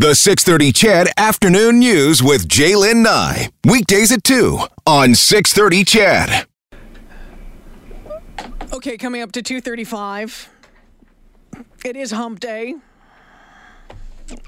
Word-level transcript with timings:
The 0.00 0.14
630 0.14 0.72
CHED 0.72 1.08
Afternoon 1.18 1.78
News 1.78 2.22
with 2.22 2.48
J'lyn 2.48 3.02
Nye. 3.02 3.50
Weekdays 3.66 4.10
at 4.10 4.24
2 4.24 4.58
on 4.86 5.14
630 5.14 5.84
CHED. 5.84 6.46
Okay, 8.72 8.96
coming 8.96 9.20
up 9.20 9.30
to 9.32 9.42
2:35. 9.42 10.48
It 11.84 11.96
is 11.96 12.12
hump 12.12 12.40
day. 12.40 12.76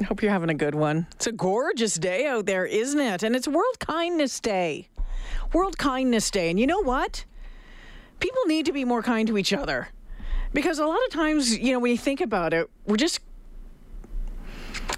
Hope 0.06 0.22
you're 0.22 0.32
having 0.32 0.48
a 0.48 0.54
good 0.54 0.74
one. 0.74 1.06
It's 1.16 1.26
a 1.26 1.32
gorgeous 1.32 1.96
day 1.96 2.26
out 2.26 2.46
there, 2.46 2.64
isn't 2.64 2.98
it? 2.98 3.22
And 3.22 3.36
it's 3.36 3.46
World 3.46 3.78
Kindness 3.78 4.40
Day. 4.40 4.88
World 5.52 5.76
Kindness 5.76 6.30
Day. 6.30 6.48
And 6.48 6.58
you 6.58 6.66
know 6.66 6.80
what? 6.80 7.26
People 8.20 8.40
need 8.46 8.64
to 8.64 8.72
be 8.72 8.86
more 8.86 9.02
kind 9.02 9.28
to 9.28 9.36
each 9.36 9.52
other. 9.52 9.88
Because 10.54 10.78
a 10.78 10.86
lot 10.86 11.04
of 11.06 11.12
times, 11.12 11.58
you 11.58 11.72
know, 11.72 11.78
when 11.78 11.90
you 11.90 11.98
think 11.98 12.22
about 12.22 12.54
it, 12.54 12.70
we're 12.86 12.96
just 12.96 13.20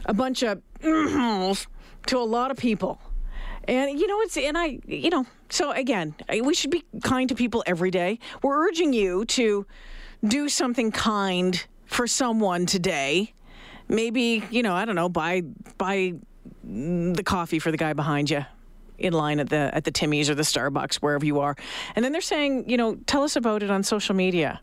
a 0.06 0.14
bunch 0.14 0.42
of 0.42 0.62
to 0.80 2.18
a 2.18 2.18
lot 2.18 2.50
of 2.50 2.56
people. 2.56 3.00
And 3.66 3.98
you 3.98 4.06
know, 4.06 4.20
it's 4.20 4.36
and 4.36 4.58
I, 4.58 4.78
you 4.86 5.10
know, 5.10 5.26
so 5.48 5.70
again, 5.70 6.14
we 6.42 6.54
should 6.54 6.70
be 6.70 6.84
kind 7.02 7.28
to 7.28 7.34
people 7.34 7.62
every 7.66 7.90
day. 7.90 8.18
We're 8.42 8.68
urging 8.68 8.92
you 8.92 9.24
to 9.26 9.66
do 10.22 10.48
something 10.48 10.92
kind 10.92 11.64
for 11.86 12.06
someone 12.06 12.66
today. 12.66 13.32
Maybe 13.88 14.42
you 14.50 14.62
know, 14.62 14.74
I 14.74 14.84
don't 14.84 14.96
know, 14.96 15.08
buy 15.08 15.42
buy 15.78 16.14
the 16.62 17.22
coffee 17.24 17.58
for 17.58 17.70
the 17.70 17.76
guy 17.76 17.94
behind 17.94 18.30
you 18.30 18.44
in 18.98 19.12
line 19.12 19.40
at 19.40 19.48
the 19.48 19.74
at 19.74 19.84
the 19.84 19.90
Timmy's 19.90 20.28
or 20.28 20.34
the 20.34 20.42
Starbucks 20.42 20.96
wherever 20.96 21.24
you 21.24 21.40
are. 21.40 21.56
And 21.96 22.04
then 22.04 22.12
they're 22.12 22.20
saying, 22.20 22.68
you 22.68 22.76
know, 22.76 22.96
tell 23.06 23.22
us 23.22 23.36
about 23.36 23.62
it 23.62 23.70
on 23.70 23.82
social 23.82 24.14
media 24.14 24.60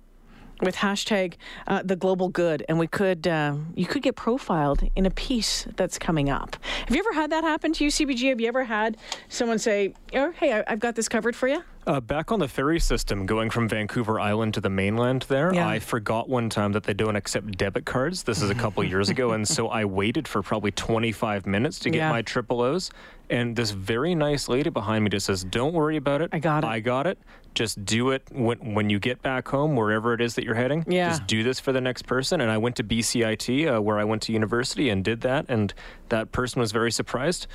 with 0.62 0.76
hashtag 0.76 1.34
uh, 1.68 1.82
the 1.84 1.96
global 1.96 2.30
good. 2.30 2.64
And 2.70 2.80
we 2.80 2.88
could 2.88 3.28
uh, 3.28 3.56
you 3.76 3.86
could 3.86 4.02
get 4.04 4.16
profiled 4.16 4.84
in 4.96 5.06
a 5.06 5.12
piece 5.12 5.68
that's 5.76 5.98
coming 5.98 6.30
up. 6.30 6.56
Have 6.88 6.96
you 6.96 7.00
ever 7.02 7.14
had 7.14 7.32
that 7.32 7.44
happen 7.44 7.74
to 7.74 7.84
you 7.84 7.90
cbg 7.90 8.30
have 8.30 8.40
you 8.42 8.48
ever 8.48 8.64
had 8.64 8.98
someone 9.30 9.60
say 9.60 9.94
oh, 10.14 10.32
hey 10.32 10.54
I- 10.54 10.64
i've 10.68 10.80
got 10.80 10.96
this 10.96 11.08
covered 11.10 11.36
for 11.36 11.48
you 11.48 11.64
Uh, 11.88 12.00
back 12.00 12.32
on 12.32 12.40
the 12.40 12.48
ferry 12.48 12.80
system 12.80 13.26
going 13.26 13.50
from 13.50 13.68
Vancouver 13.68 14.20
Island 14.20 14.54
to 14.54 14.62
the 14.62 14.70
mainland 14.70 15.24
there, 15.30 15.52
Yeah. 15.52 15.68
I 15.68 15.80
forgot 15.80 16.30
one 16.30 16.48
time 16.48 16.74
that 16.74 16.84
they 16.84 16.94
don't 16.94 17.16
accept 17.16 17.58
debit 17.58 17.86
cards. 17.86 18.22
This 18.24 18.42
is 18.44 18.52
a 18.52 18.56
couple 18.56 18.84
years 18.84 19.10
ago. 19.10 19.32
And 19.32 19.48
so 19.48 19.68
I 19.68 19.86
waited 19.86 20.28
for 20.28 20.44
probably 20.44 20.70
25 20.72 21.48
minutes 21.48 21.80
to 21.80 21.90
get 21.90 21.98
Yeah. 21.98 22.10
my 22.12 22.22
triple 22.22 22.62
O's. 22.62 22.92
And 23.32 23.56
this 23.56 23.72
very 23.72 24.14
nice 24.14 24.48
lady 24.48 24.70
behind 24.70 25.06
me 25.06 25.10
just 25.10 25.26
says, 25.26 25.44
Don't 25.44 25.74
worry 25.74 25.98
about 25.98 26.22
it. 26.22 26.30
I 26.34 26.40
got 26.40 26.64
it." 26.64 26.68
I 26.68 26.82
got 26.82 27.08
it. 27.08 27.18
Just 27.56 27.84
do 27.84 28.12
it 28.12 28.24
when, 28.32 28.74
when 28.76 28.90
you 28.90 29.00
get 29.00 29.22
back 29.24 29.48
home, 29.48 29.76
wherever 29.76 30.14
it 30.14 30.22
is 30.22 30.36
that 30.36 30.44
you're 30.46 30.56
heading. 30.56 30.86
Yeah. 30.88 31.10
Just 31.10 31.26
do 31.28 31.42
this 31.44 31.60
for 31.60 31.72
the 31.72 31.82
next 31.82 32.04
person. 32.06 32.42
And 32.42 32.52
I 32.52 32.58
went 32.60 32.76
to 32.76 32.84
BCIT, 32.84 33.68
uh, 33.68 33.82
where 33.82 33.98
I 33.98 34.04
went 34.04 34.22
to 34.24 34.34
university, 34.34 34.90
and 34.90 35.04
did 35.04 35.22
that. 35.22 35.46
And 35.50 35.74
that 36.10 36.32
person 36.32 36.60
was 36.60 36.72
very 36.72 36.92
surprised. 36.92 37.48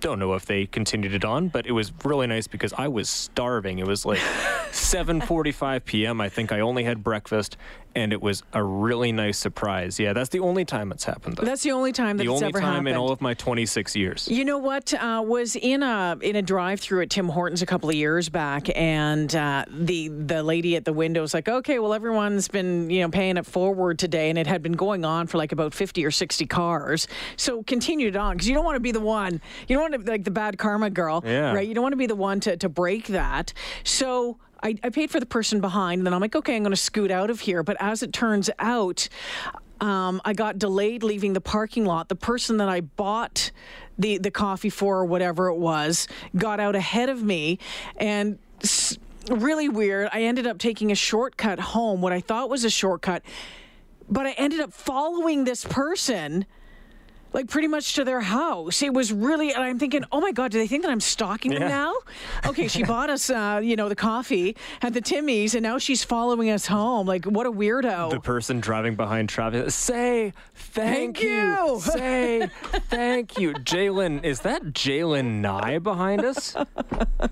Don't 0.00 0.20
know 0.20 0.34
if 0.34 0.46
they 0.46 0.66
continued 0.66 1.12
it 1.12 1.24
on, 1.24 1.48
but 1.48 1.66
it 1.66 1.72
was 1.72 1.92
really 2.04 2.28
nice 2.28 2.46
because 2.46 2.72
I 2.74 2.86
was 2.86 3.08
starving. 3.08 3.80
It 3.80 3.86
was 3.86 4.06
like 4.06 4.18
7:45 4.70 5.84
p.m. 5.84 6.20
I 6.20 6.28
think 6.28 6.52
I 6.52 6.60
only 6.60 6.84
had 6.84 7.02
breakfast, 7.02 7.56
and 7.98 8.12
it 8.12 8.22
was 8.22 8.42
a 8.52 8.62
really 8.62 9.12
nice 9.12 9.38
surprise. 9.38 9.98
Yeah, 9.98 10.12
that's 10.12 10.28
the 10.30 10.40
only 10.40 10.64
time 10.64 10.92
it's 10.92 11.04
happened. 11.04 11.36
Though. 11.36 11.44
that's 11.44 11.62
the 11.62 11.72
only 11.72 11.92
time 11.92 12.16
that 12.16 12.24
the 12.24 12.28
only 12.28 12.52
time 12.52 12.62
happened 12.62 12.88
in 12.88 12.96
all 12.96 13.10
of 13.10 13.20
my 13.20 13.34
26 13.34 13.96
years. 13.96 14.28
You 14.28 14.44
know 14.44 14.58
what? 14.58 14.94
Uh, 14.94 15.22
was 15.24 15.56
in 15.56 15.82
a 15.82 16.16
in 16.22 16.36
a 16.36 16.42
drive 16.42 16.80
through 16.80 17.02
at 17.02 17.10
Tim 17.10 17.28
Hortons 17.28 17.62
a 17.62 17.66
couple 17.66 17.88
of 17.88 17.94
years 17.94 18.28
back, 18.28 18.68
and 18.76 19.34
uh, 19.34 19.64
the 19.70 20.08
the 20.08 20.42
lady 20.42 20.76
at 20.76 20.84
the 20.84 20.92
window 20.92 21.20
was 21.20 21.34
like, 21.34 21.48
"Okay, 21.48 21.78
well, 21.78 21.92
everyone's 21.94 22.48
been 22.48 22.88
you 22.90 23.00
know 23.02 23.08
paying 23.10 23.36
it 23.36 23.46
forward 23.46 23.98
today, 23.98 24.30
and 24.30 24.38
it 24.38 24.46
had 24.46 24.62
been 24.62 24.72
going 24.72 25.04
on 25.04 25.26
for 25.26 25.38
like 25.38 25.52
about 25.52 25.74
fifty 25.74 26.04
or 26.04 26.10
sixty 26.10 26.46
cars. 26.46 27.08
So 27.36 27.62
continued 27.62 28.16
on 28.16 28.34
because 28.36 28.48
you 28.48 28.54
don't 28.54 28.64
want 28.64 28.76
to 28.76 28.80
be 28.80 28.92
the 28.92 29.00
one, 29.00 29.40
you 29.66 29.76
don't 29.76 29.90
want 29.90 30.04
to 30.06 30.10
like 30.10 30.24
the 30.24 30.30
bad 30.30 30.58
karma 30.58 30.90
girl, 30.90 31.22
Yeah. 31.26 31.52
right? 31.52 31.66
You 31.66 31.74
don't 31.74 31.82
want 31.82 31.92
to 31.92 31.96
be 31.98 32.06
the 32.06 32.16
one 32.16 32.40
to 32.40 32.56
to 32.56 32.68
break 32.68 33.08
that. 33.08 33.52
So. 33.84 34.38
I, 34.62 34.74
I 34.82 34.90
paid 34.90 35.10
for 35.10 35.20
the 35.20 35.26
person 35.26 35.60
behind, 35.60 36.00
and 36.00 36.06
then 36.06 36.14
I'm 36.14 36.20
like, 36.20 36.36
okay, 36.36 36.56
I'm 36.56 36.62
going 36.62 36.70
to 36.72 36.76
scoot 36.76 37.10
out 37.10 37.30
of 37.30 37.40
here. 37.40 37.62
But 37.62 37.76
as 37.80 38.02
it 38.02 38.12
turns 38.12 38.50
out, 38.58 39.08
um, 39.80 40.20
I 40.24 40.32
got 40.32 40.58
delayed 40.58 41.02
leaving 41.02 41.32
the 41.32 41.40
parking 41.40 41.84
lot. 41.84 42.08
The 42.08 42.16
person 42.16 42.56
that 42.56 42.68
I 42.68 42.80
bought 42.80 43.50
the 43.98 44.18
the 44.18 44.30
coffee 44.30 44.70
for 44.70 44.98
or 44.98 45.04
whatever 45.04 45.48
it 45.48 45.56
was 45.56 46.08
got 46.36 46.60
out 46.60 46.74
ahead 46.76 47.08
of 47.08 47.22
me, 47.22 47.58
and. 47.96 48.38
S- 48.62 48.98
Really 49.30 49.68
weird. 49.68 50.08
I 50.10 50.22
ended 50.22 50.46
up 50.46 50.56
taking 50.56 50.90
a 50.90 50.94
shortcut 50.94 51.60
home, 51.60 52.00
what 52.00 52.14
I 52.14 52.20
thought 52.20 52.48
was 52.48 52.64
a 52.64 52.70
shortcut, 52.70 53.22
but 54.08 54.24
I 54.24 54.30
ended 54.32 54.58
up 54.60 54.72
following 54.72 55.44
this 55.44 55.66
person 55.66 56.46
like 57.32 57.48
pretty 57.48 57.68
much 57.68 57.94
to 57.94 58.04
their 58.04 58.20
house. 58.20 58.82
It 58.82 58.92
was 58.92 59.12
really, 59.12 59.52
and 59.52 59.62
I'm 59.62 59.78
thinking, 59.78 60.04
oh 60.12 60.20
my 60.20 60.32
God, 60.32 60.50
do 60.50 60.58
they 60.58 60.66
think 60.66 60.82
that 60.82 60.90
I'm 60.90 61.00
stalking 61.00 61.52
them 61.52 61.62
now? 61.68 61.94
Okay, 62.46 62.68
she 62.68 62.82
bought 62.84 63.10
us, 63.10 63.30
uh, 63.30 63.60
you 63.62 63.76
know, 63.76 63.88
the 63.88 63.96
coffee 63.96 64.56
at 64.82 64.94
the 64.94 65.00
Timmy's, 65.00 65.54
and 65.54 65.62
now 65.62 65.78
she's 65.78 66.04
following 66.04 66.50
us 66.50 66.66
home. 66.66 67.06
Like, 67.06 67.24
what 67.24 67.46
a 67.46 67.52
weirdo. 67.52 68.10
The 68.10 68.20
person 68.20 68.60
driving 68.60 68.94
behind 68.94 69.28
traffic 69.28 69.70
say 69.70 70.32
thank, 70.54 71.18
Thank 71.18 71.22
you." 71.22 71.80
Say 71.88 72.48
thank 72.90 73.38
you. 73.38 73.52
J'lyn, 73.64 74.24
is 74.24 74.40
that 74.40 74.62
J'lyn 74.72 75.40
Nye 75.40 75.78
behind 75.78 76.24
us? 76.24 76.56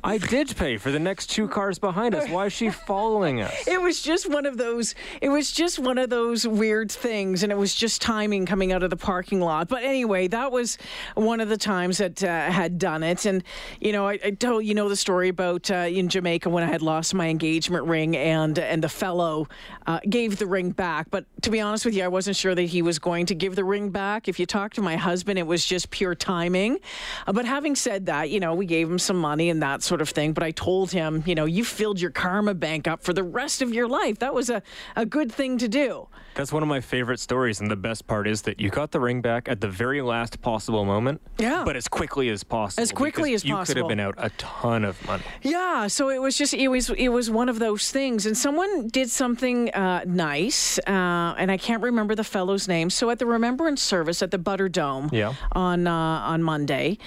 I 0.03 0.19
did 0.19 0.57
pay 0.57 0.77
for 0.77 0.91
the 0.91 0.99
next 0.99 1.28
two 1.28 1.49
cars 1.49 1.78
behind 1.78 2.15
us. 2.15 2.28
Why 2.28 2.47
is 2.47 2.53
she 2.53 2.71
following 2.71 3.41
us? 3.41 3.67
It 3.67 3.81
was 3.81 4.03
just 4.03 4.31
one 4.31 4.47
of 4.47 4.57
those. 4.57 4.95
It 5.21 5.28
was 5.28 5.53
just 5.53 5.78
one 5.78 5.99
of 5.99 6.11
those 6.11 6.47
weird 6.47 6.91
things, 6.91 7.43
and 7.43 7.51
it 7.53 7.59
was 7.59 7.75
just 7.75 8.03
timing 8.03 8.47
coming 8.47 8.73
out 8.73 8.83
of 8.83 8.91
the 8.91 8.97
parking 8.97 9.41
lot. 9.41 9.69
But 9.69 9.83
anyway, 9.87 10.29
that 10.29 10.53
was 10.53 10.79
one 11.15 11.41
of 11.41 11.49
the 11.49 11.57
times 11.57 11.99
that 11.99 12.23
uh, 12.23 12.51
had 12.51 12.79
done 12.79 13.03
it. 13.03 13.25
And 13.25 13.43
you 13.81 13.93
know, 13.93 14.09
I, 14.09 14.19
I 14.25 14.31
told 14.33 14.65
you 14.65 14.75
know 14.75 14.89
the 14.89 14.97
story 14.97 15.29
about 15.29 15.71
uh, 15.71 15.75
in 15.75 16.09
Jamaica 16.09 16.51
when 16.51 16.63
I 16.63 16.67
had 16.67 16.83
lost 16.83 17.15
my 17.15 17.29
engagement 17.29 17.87
ring, 17.87 18.17
and 18.17 18.59
and 18.59 18.83
the 18.83 18.89
fellow 18.89 19.49
uh, 19.87 20.01
gave 20.09 20.39
the 20.39 20.47
ring 20.47 20.71
back. 20.71 21.11
But 21.11 21.25
to 21.43 21.51
be 21.51 21.61
honest 21.61 21.85
with 21.85 21.95
you, 21.95 22.05
I 22.05 22.09
wasn't 22.09 22.37
sure 22.37 22.55
that 22.55 22.63
he 22.63 22.83
was 22.83 22.99
going 22.99 23.27
to 23.27 23.35
give 23.35 23.57
the 23.57 23.65
ring 23.65 23.91
back. 23.91 24.29
If 24.29 24.39
you 24.39 24.47
talk 24.47 24.75
to 24.75 24.83
my 24.83 24.97
husband, 24.97 25.39
it 25.39 25.47
was 25.47 25.65
just 25.65 25.91
pure 25.91 26.15
timing. 26.15 26.79
Uh, 27.27 27.33
but 27.33 27.45
having 27.45 27.77
said 27.77 28.07
that, 28.07 28.31
you 28.31 28.41
know, 28.41 28.55
we 28.55 28.67
gave 28.67 28.91
him 28.91 28.99
some 28.99 29.17
money 29.17 29.51
and 29.51 29.63
that 29.63 29.83
sort 29.83 30.01
of 30.01 30.09
thing. 30.09 30.33
But 30.33 30.43
I 30.43 30.51
told 30.51 30.91
him, 30.91 31.23
you 31.27 31.35
know, 31.35 31.45
you 31.45 31.65
filled 31.65 32.01
your 32.01 32.11
karma 32.11 32.55
bank 32.55 32.89
up 32.89 33.03
for 33.03 33.13
the 33.13 33.23
rest 33.23 33.63
of 33.63 33.73
your 33.73 33.89
life. 33.89 34.19
That 34.19 34.35
was 34.35 34.51
a, 34.51 34.63
a 34.97 35.07
good 35.07 35.31
thing 35.33 35.59
to 35.59 35.69
do. 35.69 36.09
That's 36.35 36.53
one 36.53 36.63
of 36.63 36.69
my 36.69 36.81
favorite 36.81 37.19
stories, 37.19 37.61
and 37.61 37.71
the 37.71 37.77
best 37.77 38.07
part 38.07 38.29
is 38.29 38.43
that 38.43 38.61
you 38.61 38.69
got 38.69 38.91
the 38.91 39.01
ring 39.01 39.23
back 39.23 39.49
at 39.49 39.63
the 39.63 39.69
very 39.77 40.03
last 40.03 40.41
possible 40.41 40.85
moment. 40.85 41.21
Yeah. 41.39 41.63
But 41.65 41.77
as 41.77 41.87
quickly 41.89 42.29
as 42.31 42.43
possible. 42.43 42.83
As 42.83 42.93
quickly 42.93 43.35
as 43.35 43.45
you 43.45 43.57
could 43.65 43.77
have 43.77 43.89
been 43.89 44.01
out 44.01 44.15
a 44.19 44.31
ton 44.31 44.85
of 44.85 44.97
money. 45.07 45.23
Yeah, 45.43 45.87
so 45.89 46.09
it 46.09 46.21
was 46.21 46.37
just 46.37 46.55
it 46.55 46.69
was 46.69 46.91
it 46.91 47.09
was 47.09 47.31
one 47.31 47.49
of 47.49 47.59
those 47.59 47.91
things, 47.91 48.27
and 48.27 48.37
someone 48.37 48.89
did 48.89 49.11
something 49.11 49.71
uh, 49.75 50.03
nice, 50.07 50.79
uh, 50.87 51.35
and 51.39 51.51
I 51.51 51.57
can't 51.59 51.83
remember 51.83 52.15
the 52.15 52.25
fellow's 52.25 52.67
name. 52.69 52.91
So 52.91 53.11
at 53.11 53.19
the 53.19 53.27
remembrance 53.27 53.83
service 53.83 54.23
at 54.23 54.31
the 54.31 54.39
Butterdome 54.39 55.13
Yeah. 55.13 55.35
on 55.53 55.87
uh, 55.87 55.93
on 56.33 56.43
Monday, 56.43 56.99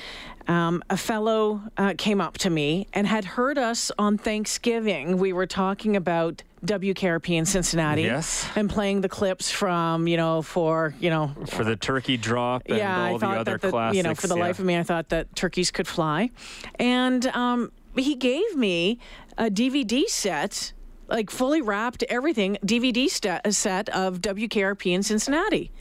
um, 0.47 0.83
a 0.89 0.97
fellow 0.97 1.61
uh, 1.77 1.93
came 1.97 2.21
up 2.21 2.37
to 2.39 2.49
me 2.49 2.87
and 2.93 3.07
had 3.07 3.25
heard 3.25 3.57
us 3.57 3.91
on 3.99 4.17
Thanksgiving. 4.17 5.17
We 5.17 5.31
were 5.33 5.45
talking 5.47 5.95
about 5.95 6.43
WKRP 6.65 7.29
in 7.37 7.45
Cincinnati, 7.45 8.03
Yes. 8.03 8.45
and 8.55 8.69
playing 8.69 9.01
the 9.01 9.09
clips 9.09 9.49
from 9.51 10.07
you 10.07 10.17
know 10.17 10.41
for 10.41 10.93
you 10.99 11.09
know 11.09 11.31
For 11.47 11.63
the 11.63 11.75
turkey 11.75 12.17
drop 12.17 12.63
and 12.67 12.77
yeah, 12.77 12.99
all 12.99 13.05
I 13.05 13.13
the 13.13 13.19
thought 13.19 13.37
other 13.37 13.51
that 13.53 13.61
the, 13.61 13.69
classics. 13.69 13.97
you 13.97 14.03
know, 14.03 14.15
for 14.15 14.27
the 14.27 14.35
yeah. 14.35 14.43
life 14.43 14.59
of 14.59 14.65
me, 14.65 14.77
I 14.77 14.83
thought 14.83 15.09
that 15.09 15.35
turkeys 15.35 15.71
could 15.71 15.87
fly, 15.87 16.29
and 16.75 17.25
um, 17.27 17.71
he 17.95 18.15
gave 18.15 18.55
me 18.55 18.99
a 19.37 19.49
DVD 19.49 20.05
set, 20.07 20.73
like 21.07 21.29
fully 21.29 21.61
wrapped, 21.61 22.03
everything 22.09 22.57
DVD 22.65 23.09
set 23.53 23.89
of 23.89 24.19
WKRP 24.21 24.91
in 24.93 25.03
Cincinnati. 25.03 25.71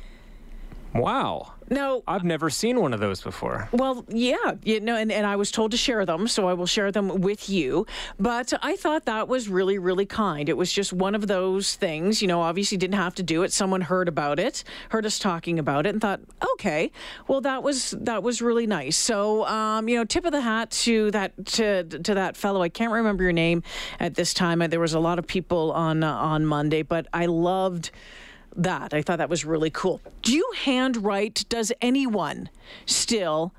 Wow. 0.95 1.53
No, 1.71 2.03
I've 2.07 2.25
never 2.25 2.49
seen 2.49 2.81
one 2.81 2.95
of 2.95 3.01
those 3.01 3.21
before. 3.21 3.69
well, 3.73 4.05
yeah, 4.09 4.55
you 4.63 4.81
know, 4.81 4.97
and, 4.97 5.13
and 5.13 5.27
I 5.27 5.37
was 5.37 5.51
told 5.51 5.73
to 5.73 5.77
share 5.77 6.07
them, 6.07 6.27
so 6.27 6.49
I 6.49 6.55
will 6.55 6.67
share 6.67 6.91
them 6.91 7.21
with 7.21 7.51
you. 7.51 7.87
But 8.19 8.55
I 8.63 8.77
thought 8.77 9.05
that 9.05 9.29
was 9.29 9.49
really, 9.49 9.79
really 9.79 10.07
kind. 10.07 10.49
It 10.49 10.57
was 10.57 10.73
just 10.73 10.93
one 10.95 11.15
of 11.15 11.27
those 11.27 11.75
things, 11.75 12.23
you 12.23 12.29
know, 12.29 12.41
obviously 12.41 12.79
didn't 12.79 12.97
have 12.97 13.15
to 13.17 13.23
do 13.23 13.43
it. 13.43 13.53
Someone 13.53 13.83
heard 13.83 14.09
about 14.09 14.39
it, 14.39 14.65
heard 14.89 15.05
us 15.05 15.19
talking 15.19 15.59
about 15.59 15.85
it, 15.87 15.91
and 15.91 16.01
thought, 16.01 16.21
okay, 16.55 16.91
well, 17.27 17.43
that 17.43 17.63
was 17.63 17.91
that 18.01 18.23
was 18.23 18.41
really 18.41 18.67
nice. 18.67 18.97
So, 18.97 19.47
um, 19.47 19.89
you 19.89 19.97
know, 19.97 20.05
tip 20.05 20.25
of 20.25 20.33
the 20.33 20.41
hat 20.41 20.71
to 20.71 21.11
that 21.11 21.47
to 21.47 21.85
to 21.85 22.15
that 22.15 22.37
fellow. 22.37 22.63
I 22.63 22.71
can't 22.71 22.93
remember 22.93 23.25
your 23.25 23.33
name 23.33 23.63
at 24.01 24.15
this 24.15 24.33
time. 24.33 24.59
There 24.59 24.81
was 24.81 24.95
a 24.95 25.01
lot 25.01 25.19
of 25.19 25.27
people 25.27 25.73
on 25.73 26.03
uh, 26.03 26.15
on 26.15 26.47
Monday, 26.47 26.83
but 26.83 27.07
I 27.13 27.27
loved 27.27 27.91
that. 28.59 28.93
I 28.95 29.03
thought 29.03 29.19
that 29.19 29.29
was 29.31 29.45
really 29.45 29.71
cool. 29.71 30.01
Do 30.23 30.33
you 30.33 30.53
handwrite? 30.65 31.45
Does 31.49 31.73
anyone 31.81 32.51
still 32.87 33.53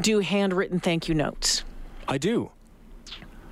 do 0.00 0.20
handwritten 0.20 0.80
thank 0.80 1.08
you 1.08 1.14
notes? 1.14 1.64
I 2.08 2.18
do. 2.18 2.50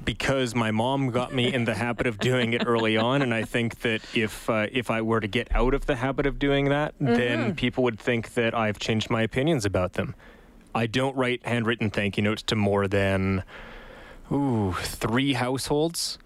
because 0.05 0.55
my 0.55 0.71
mom 0.71 1.11
got 1.11 1.33
me 1.33 1.53
in 1.53 1.65
the 1.65 1.75
habit 1.75 2.07
of 2.07 2.19
doing 2.19 2.53
it 2.53 2.63
early 2.67 2.97
on, 2.97 3.23
and 3.23 3.33
I 3.33 3.43
think 3.45 3.81
that 3.81 4.03
if 4.15 4.51
uh, 4.51 4.67
if 4.71 4.91
I 4.91 5.01
were 5.01 5.21
to 5.21 5.27
get 5.27 5.49
out 5.55 5.73
of 5.73 5.87
the 5.87 5.97
habit 5.97 6.27
of 6.27 6.39
doing 6.39 6.69
that, 6.69 6.95
then 7.01 7.55
people 7.55 7.85
would 7.85 7.99
think 7.99 8.35
that 8.35 8.55
I've 8.55 8.79
changed 8.79 9.09
my 9.09 9.23
opinions 9.23 9.65
about 9.65 9.95
them. 9.95 10.15
I 10.75 10.87
don't 10.87 11.17
write 11.17 11.47
handwritten 11.47 11.89
thank 11.91 12.17
you 12.19 12.23
notes 12.23 12.43
to 12.45 12.55
more 12.57 12.87
than 12.87 13.45
ooh 14.31 14.73
three 14.83 15.33
households, 15.35 16.19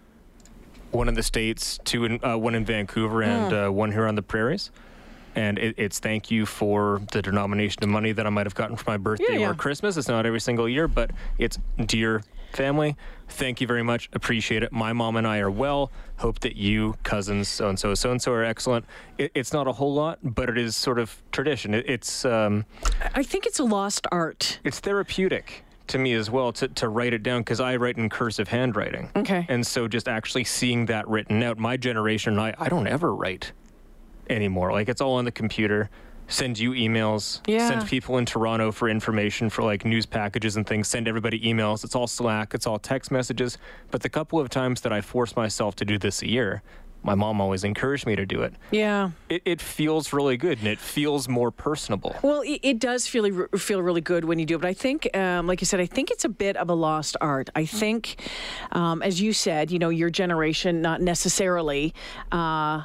one 0.91 1.09
in 1.09 1.15
the 1.15 1.23
states, 1.23 1.79
two 1.85 2.05
in 2.05 2.25
uh, 2.25 2.37
one 2.37 2.55
in 2.55 2.65
Vancouver, 2.65 3.23
and 3.23 3.53
uh, 3.53 3.69
one 3.69 3.93
here 3.93 4.07
on 4.07 4.15
the 4.15 4.23
prairies. 4.23 4.71
And 5.35 5.59
it, 5.59 5.75
it's 5.79 5.99
thank 5.99 6.31
you 6.31 6.47
for 6.47 7.01
the 7.13 7.23
denomination 7.23 7.83
of 7.85 7.91
money 7.91 8.13
that 8.13 8.27
I 8.27 8.31
might 8.31 8.47
have 8.47 8.55
gotten 8.55 8.77
for 8.77 8.91
my 8.91 8.97
birthday 8.97 9.39
yeah. 9.41 9.51
or 9.51 9.55
Christmas. 9.55 9.97
It's 9.97 10.09
not 10.09 10.27
every 10.27 10.41
single 10.41 10.69
year, 10.69 10.89
but 10.89 11.11
it's 11.39 11.59
dear 11.85 12.23
family. 12.53 12.97
Thank 13.29 13.61
you 13.61 13.67
very 13.67 13.83
much. 13.83 14.09
Appreciate 14.15 14.63
it. 14.63 14.73
My 14.73 14.93
mom 14.93 15.17
and 15.17 15.27
I 15.27 15.39
are 15.39 15.51
well. 15.51 15.93
Hope 16.17 16.41
that 16.41 16.57
you, 16.57 16.97
cousins, 17.03 17.47
so 17.47 17.69
and 17.69 17.79
so, 17.79 17.95
so 17.95 18.11
and 18.11 18.21
so, 18.21 18.33
are 18.33 18.43
excellent. 18.43 18.87
It, 19.19 19.31
it's 19.35 19.53
not 19.53 19.69
a 19.69 19.73
whole 19.73 19.95
lot, 19.95 20.19
but 20.23 20.49
it 20.49 20.59
is 20.59 20.75
sort 20.75 20.99
of 20.99 21.23
tradition. 21.31 21.75
It, 21.75 21.85
it's 21.89 22.25
um, 22.25 22.65
I 23.15 23.23
think 23.23 23.47
it's 23.47 23.59
a 23.59 23.65
lost 23.65 24.07
art. 24.11 24.59
it's 24.65 24.81
therapeutic 24.81 25.63
to 25.89 25.99
me 25.99 26.13
as 26.15 26.31
well 26.31 26.53
to, 26.53 26.69
to 26.69 26.89
write 26.89 27.13
it 27.13 27.23
down 27.23 27.41
because 27.41 27.61
I 27.61 27.77
write 27.77 27.97
in 27.97 28.09
cursive 28.09 28.49
handwriting. 28.49 29.11
Okay. 29.17 29.47
And 29.49 29.67
so 29.67 29.89
just 29.89 30.09
actually 30.09 30.45
seeing 30.45 30.87
that 30.87 31.07
written 31.09 31.43
out, 31.43 31.59
my 31.59 31.77
generation, 31.77 32.39
I, 32.39 32.55
I 32.59 32.69
don't 32.69 32.87
ever 32.87 33.15
write 33.15 33.53
anymore. 34.31 34.73
Like 34.73 34.89
it's 34.89 35.01
all 35.01 35.15
on 35.15 35.25
the 35.25 35.33
computer. 35.33 35.91
Send 36.31 36.59
you 36.59 36.73
emails. 36.73 37.41
Yeah. 37.47 37.69
Send 37.69 37.89
people 37.89 38.19
in 38.19 38.27
Toronto 38.27 38.71
for 38.71 38.91
information 38.91 39.49
for 39.49 39.63
like 39.63 39.87
news 39.87 40.05
packages 40.05 40.57
and 40.57 40.67
things. 40.67 40.87
Send 40.87 41.09
everybody 41.09 41.41
emails. 41.41 41.85
It's 41.85 41.95
all 41.95 42.07
Slack. 42.07 42.53
It's 42.53 42.67
all 42.67 42.79
text 42.79 43.11
messages. 43.11 43.57
But 43.91 44.03
the 44.03 44.11
couple 44.11 44.39
of 44.39 44.51
times 44.51 44.83
that 44.83 44.93
I 44.93 45.01
forced 45.01 45.37
myself 45.37 45.75
to 45.77 45.87
do 45.87 45.97
this 45.97 46.21
a 46.21 46.29
year, 46.29 46.63
my 47.03 47.15
mom 47.15 47.41
always 47.41 47.65
encouraged 47.65 48.07
me 48.07 48.17
to 48.17 48.27
do 48.27 48.43
it. 48.43 48.55
Yeah. 48.71 49.11
It, 49.29 49.43
it 49.45 49.61
feels 49.61 50.13
really 50.13 50.37
good 50.37 50.59
and 50.59 50.67
it 50.67 50.79
feels 50.79 51.29
more 51.29 51.51
personable. 51.51 52.17
Well, 52.23 52.43
it, 52.43 52.61
it 52.63 52.79
does 52.79 53.07
feel 53.07 53.47
feel 53.57 53.83
really 53.83 54.01
good 54.01 54.25
when 54.25 54.39
you 54.39 54.47
do 54.47 54.57
it. 54.57 54.61
But 54.61 54.69
I 54.69 54.75
think, 54.75 55.17
um, 55.17 55.47
like 55.47 55.61
you 55.61 55.67
said, 55.67 55.81
I 55.81 55.87
think 55.87 56.11
it's 56.11 56.25
a 56.25 56.29
bit 56.29 56.57
of 56.57 56.69
a 56.69 56.75
lost 56.75 57.17
art. 57.21 57.51
I 57.55 57.65
think, 57.65 58.17
um, 58.73 59.03
as 59.03 59.21
you 59.21 59.33
said, 59.33 59.71
you 59.71 59.79
know, 59.79 59.91
your 59.91 60.11
generation 60.11 60.83
not 60.83 61.01
necessarily. 61.01 61.95
Uh, 62.33 62.83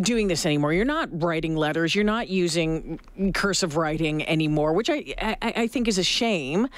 doing 0.00 0.26
this 0.26 0.44
anymore. 0.44 0.72
You're 0.72 0.84
not 0.84 1.08
writing 1.22 1.54
letters. 1.54 1.94
You're 1.94 2.04
not 2.04 2.28
using 2.28 2.98
cursive 3.32 3.76
writing 3.76 4.26
anymore, 4.26 4.72
which 4.72 4.90
I 4.90 5.14
I, 5.20 5.36
I 5.40 5.66
think 5.68 5.86
is 5.86 5.98
a 5.98 6.02
shame. 6.02 6.68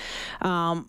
Um, 0.42 0.88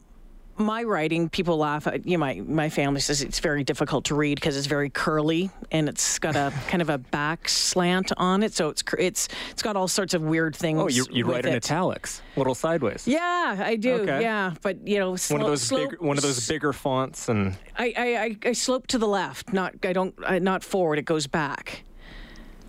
my 0.58 0.84
writing, 0.84 1.30
people 1.30 1.58
laugh. 1.58 1.88
At, 1.88 2.06
you 2.06 2.18
know, 2.18 2.22
my 2.22 2.42
my 2.46 2.70
family 2.70 3.00
says 3.00 3.22
it's 3.22 3.40
very 3.40 3.64
difficult 3.64 4.06
to 4.06 4.16
read 4.16 4.36
because 4.36 4.58
it's 4.58 4.68
very 4.68 4.90
curly 4.90 5.50
and 5.72 5.88
it's 5.88 6.20
got 6.20 6.36
a 6.36 6.52
kind 6.68 6.82
of 6.82 6.90
a 6.90 6.98
back 6.98 7.48
slant 7.50 8.12
on 8.18 8.44
it, 8.44 8.54
so 8.54 8.70
it's 8.70 8.84
it's 8.98 9.28
it's 9.52 9.62
got 9.62 9.76
all 9.76 9.88
sorts 9.88 10.14
of 10.14 10.22
weird 10.22 10.56
things. 10.56 10.80
Oh, 10.80 10.88
you, 10.88 11.06
you 11.12 11.26
write 11.26 11.46
in 11.46 11.54
it. 11.54 11.58
italics, 11.58 12.22
little 12.36 12.56
sideways. 12.56 13.08
Yeah, 13.08 13.56
I 13.60 13.76
do. 13.76 13.94
Okay. 13.94 14.22
Yeah, 14.22 14.54
but 14.62 14.88
you 14.88 15.00
know, 15.00 15.16
One 15.30 15.42
of 15.42 15.48
those 15.48 15.62
slope- 15.62 15.92
big, 15.92 16.02
one 16.02 16.18
of 16.18 16.24
those 16.24 16.48
bigger 16.48 16.74
fonts, 16.74 17.30
and 17.30 17.56
I, 17.78 17.94
I, 17.98 18.16
I, 18.18 18.38
I 18.50 18.52
slope 18.54 18.88
to 18.88 18.98
the 18.98 19.08
left, 19.08 19.54
not 19.54 19.76
I 19.84 19.94
don't 19.94 20.16
I, 20.26 20.40
not 20.40 20.64
forward. 20.64 20.98
It 21.00 21.06
goes 21.06 21.28
back. 21.28 21.84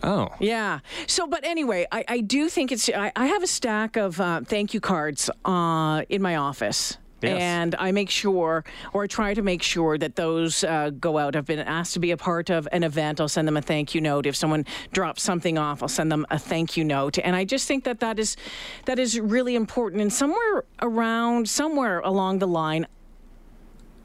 oh, 0.02 0.29
Yeah. 0.41 0.81
So, 1.06 1.26
but 1.26 1.44
anyway, 1.44 1.87
I, 1.91 2.05
I 2.08 2.20
do 2.20 2.49
think 2.49 2.70
it's. 2.73 2.88
I, 2.88 3.12
I 3.17 3.26
have 3.26 3.43
a 3.43 3.46
stack 3.46 3.96
of 3.96 4.20
uh, 4.20 4.43
thank 4.44 4.75
you 4.75 4.81
cards 4.81 5.31
uh, 5.44 6.02
in 6.08 6.23
my 6.23 6.37
office. 6.37 6.99
Yes. 7.20 7.41
And 7.41 7.75
I 7.79 7.91
make 7.93 8.11
sure, 8.11 8.65
or 8.93 9.05
I 9.05 9.06
try 9.06 9.35
to 9.35 9.43
make 9.43 9.62
sure 9.62 9.99
that 9.99 10.17
those 10.17 10.62
uh, 10.62 10.91
go 10.91 11.19
out. 11.19 11.35
I've 11.35 11.47
been 11.47 11.59
asked 11.59 11.94
to 11.94 11.99
be 11.99 12.12
a 12.12 12.17
part 12.17 12.49
of 12.50 12.69
an 12.70 12.85
event. 12.85 13.20
I'll 13.20 13.29
send 13.29 13.49
them 13.49 13.56
a 13.56 13.62
thank 13.62 13.94
you 13.94 14.00
note. 14.00 14.26
If 14.26 14.37
someone 14.37 14.65
drops 14.93 15.23
something 15.23 15.59
off, 15.59 15.82
I'll 15.82 15.88
send 15.88 16.12
them 16.12 16.26
a 16.31 16.38
thank 16.38 16.76
you 16.76 16.85
note. 16.85 17.19
And 17.19 17.35
I 17.35 17.44
just 17.44 17.67
think 17.67 17.85
that 17.85 18.00
that 18.00 18.19
is 18.19 18.37
that 18.85 18.99
is 18.99 19.19
really 19.19 19.56
important. 19.56 20.00
And 20.03 20.12
somewhere 20.12 20.65
around, 20.81 21.49
somewhere 21.49 22.00
along 22.00 22.38
the 22.38 22.49
line, 22.49 22.87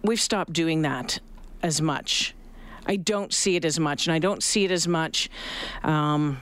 we've 0.02 0.22
stopped 0.22 0.54
doing 0.54 0.82
that 0.82 1.20
as 1.62 1.82
much. 1.82 2.34
I 2.86 2.98
don't 2.98 3.34
see 3.34 3.56
it 3.56 3.64
as 3.64 3.80
much, 3.80 4.08
and 4.08 4.14
I 4.14 4.20
don't 4.20 4.44
see 4.44 4.66
it 4.66 4.72
as 4.72 4.88
much. 4.88 5.30
Um, 5.84 6.42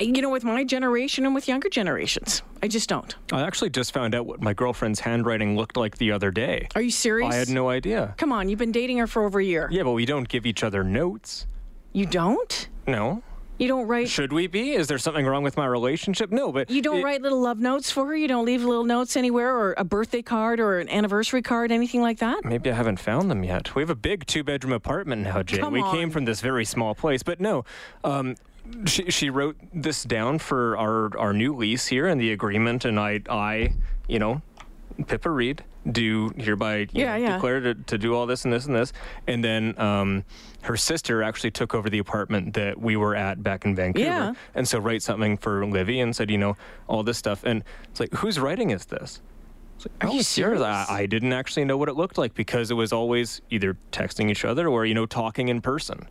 you 0.00 0.22
know, 0.22 0.30
with 0.30 0.44
my 0.44 0.64
generation 0.64 1.24
and 1.26 1.34
with 1.34 1.48
younger 1.48 1.68
generations, 1.68 2.42
I 2.62 2.68
just 2.68 2.88
don't. 2.88 3.14
I 3.32 3.42
actually 3.42 3.70
just 3.70 3.92
found 3.92 4.14
out 4.14 4.26
what 4.26 4.40
my 4.40 4.52
girlfriend's 4.52 5.00
handwriting 5.00 5.56
looked 5.56 5.76
like 5.76 5.98
the 5.98 6.12
other 6.12 6.30
day. 6.30 6.68
Are 6.74 6.82
you 6.82 6.90
serious? 6.90 7.32
I 7.34 7.38
had 7.38 7.48
no 7.48 7.68
idea. 7.68 8.14
Come 8.18 8.32
on, 8.32 8.48
you've 8.48 8.58
been 8.58 8.72
dating 8.72 8.98
her 8.98 9.06
for 9.06 9.24
over 9.24 9.40
a 9.40 9.44
year. 9.44 9.68
Yeah, 9.70 9.82
but 9.84 9.92
we 9.92 10.06
don't 10.06 10.28
give 10.28 10.46
each 10.46 10.62
other 10.62 10.84
notes. 10.84 11.46
You 11.92 12.06
don't? 12.06 12.68
No. 12.86 13.22
You 13.58 13.68
don't 13.68 13.86
write. 13.86 14.08
Should 14.08 14.32
we 14.32 14.48
be? 14.48 14.72
Is 14.72 14.88
there 14.88 14.98
something 14.98 15.24
wrong 15.24 15.44
with 15.44 15.56
my 15.56 15.66
relationship? 15.66 16.32
No, 16.32 16.50
but 16.50 16.68
You 16.68 16.82
don't 16.82 16.98
it- 17.00 17.04
write 17.04 17.22
little 17.22 17.40
love 17.40 17.60
notes 17.60 17.92
for 17.92 18.06
her. 18.06 18.16
You 18.16 18.26
don't 18.26 18.44
leave 18.46 18.64
little 18.64 18.82
notes 18.82 19.16
anywhere, 19.16 19.54
or 19.56 19.74
a 19.76 19.84
birthday 19.84 20.22
card, 20.22 20.58
or 20.58 20.80
an 20.80 20.88
anniversary 20.88 21.42
card, 21.42 21.70
anything 21.70 22.00
like 22.00 22.18
that. 22.18 22.44
Maybe 22.44 22.70
I 22.70 22.74
haven't 22.74 22.98
found 22.98 23.30
them 23.30 23.44
yet. 23.44 23.74
We 23.76 23.82
have 23.82 23.90
a 23.90 23.94
big 23.94 24.26
two-bedroom 24.26 24.72
apartment 24.72 25.22
now, 25.22 25.42
Jay. 25.44 25.58
Come 25.58 25.74
we 25.74 25.82
on. 25.82 25.94
came 25.94 26.10
from 26.10 26.24
this 26.24 26.40
very 26.40 26.64
small 26.64 26.94
place, 26.96 27.22
but 27.22 27.40
no. 27.40 27.64
Um, 28.02 28.34
she, 28.86 29.10
she 29.10 29.30
wrote 29.30 29.56
this 29.72 30.02
down 30.04 30.38
for 30.38 30.76
our, 30.76 31.16
our 31.18 31.32
new 31.32 31.54
lease 31.54 31.86
here 31.86 32.06
and 32.06 32.20
the 32.20 32.32
agreement, 32.32 32.84
and 32.84 32.98
I, 32.98 33.20
I, 33.28 33.74
you 34.08 34.18
know, 34.18 34.42
Pippa 35.06 35.30
Reed, 35.30 35.64
do 35.90 36.30
hereby 36.36 36.86
Yeah, 36.92 37.16
know, 37.16 37.24
yeah. 37.24 37.34
declare 37.34 37.60
to, 37.60 37.74
to 37.74 37.98
do 37.98 38.14
all 38.14 38.26
this 38.26 38.44
and 38.44 38.52
this 38.52 38.66
and 38.66 38.74
this. 38.76 38.92
And 39.26 39.42
then 39.42 39.78
um, 39.80 40.24
her 40.62 40.76
sister 40.76 41.22
actually 41.22 41.50
took 41.50 41.74
over 41.74 41.90
the 41.90 41.98
apartment 41.98 42.54
that 42.54 42.80
we 42.80 42.96
were 42.96 43.16
at 43.16 43.42
back 43.42 43.64
in 43.64 43.74
Vancouver. 43.74 44.06
Yeah. 44.06 44.34
And 44.54 44.68
so 44.68 44.78
write 44.78 45.02
something 45.02 45.36
for 45.38 45.66
Livy 45.66 46.00
and 46.00 46.14
said, 46.14 46.30
you 46.30 46.38
know, 46.38 46.56
all 46.86 47.02
this 47.02 47.18
stuff. 47.18 47.42
And 47.44 47.64
it's 47.90 47.98
like, 47.98 48.12
whose 48.14 48.38
writing 48.38 48.70
is 48.70 48.86
this? 48.86 49.20
Like, 49.80 50.04
Are 50.04 50.10
oh, 50.10 50.14
you 50.14 50.22
serious? 50.22 50.60
serious? 50.60 50.88
I, 50.88 51.00
I 51.00 51.06
didn't 51.06 51.32
actually 51.32 51.64
know 51.64 51.76
what 51.76 51.88
it 51.88 51.94
looked 51.96 52.16
like 52.16 52.34
because 52.34 52.70
it 52.70 52.74
was 52.74 52.92
always 52.92 53.40
either 53.50 53.76
texting 53.90 54.30
each 54.30 54.44
other 54.44 54.68
or, 54.68 54.86
you 54.86 54.94
know, 54.94 55.06
talking 55.06 55.48
in 55.48 55.60
person. 55.60 56.06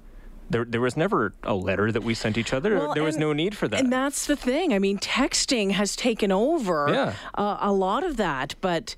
There, 0.51 0.65
there 0.65 0.81
was 0.81 0.98
never 0.98 1.33
a 1.44 1.56
letter 1.56 1.92
that 1.92 2.03
we 2.03 2.13
sent 2.13 2.38
each 2.38 2.53
other. 2.53 2.77
Well, 2.77 2.94
there 2.94 3.03
was 3.03 3.15
and- 3.15 3.21
no 3.21 3.33
need 3.33 3.56
for 3.57 3.68
that. 3.68 3.80
And 3.80 3.92
that's 3.92 4.25
the 4.27 4.36
thing. 4.36 4.74
I 4.74 4.80
mean, 4.80 4.98
texting 5.00 5.71
has 5.71 5.95
taken 5.95 6.31
over 6.31 6.88
Yeah. 6.92 7.13
uh, 7.36 7.57
a 7.62 7.71
lot 7.71 8.03
of 8.03 8.18
that, 8.18 8.56
but. 8.62 8.95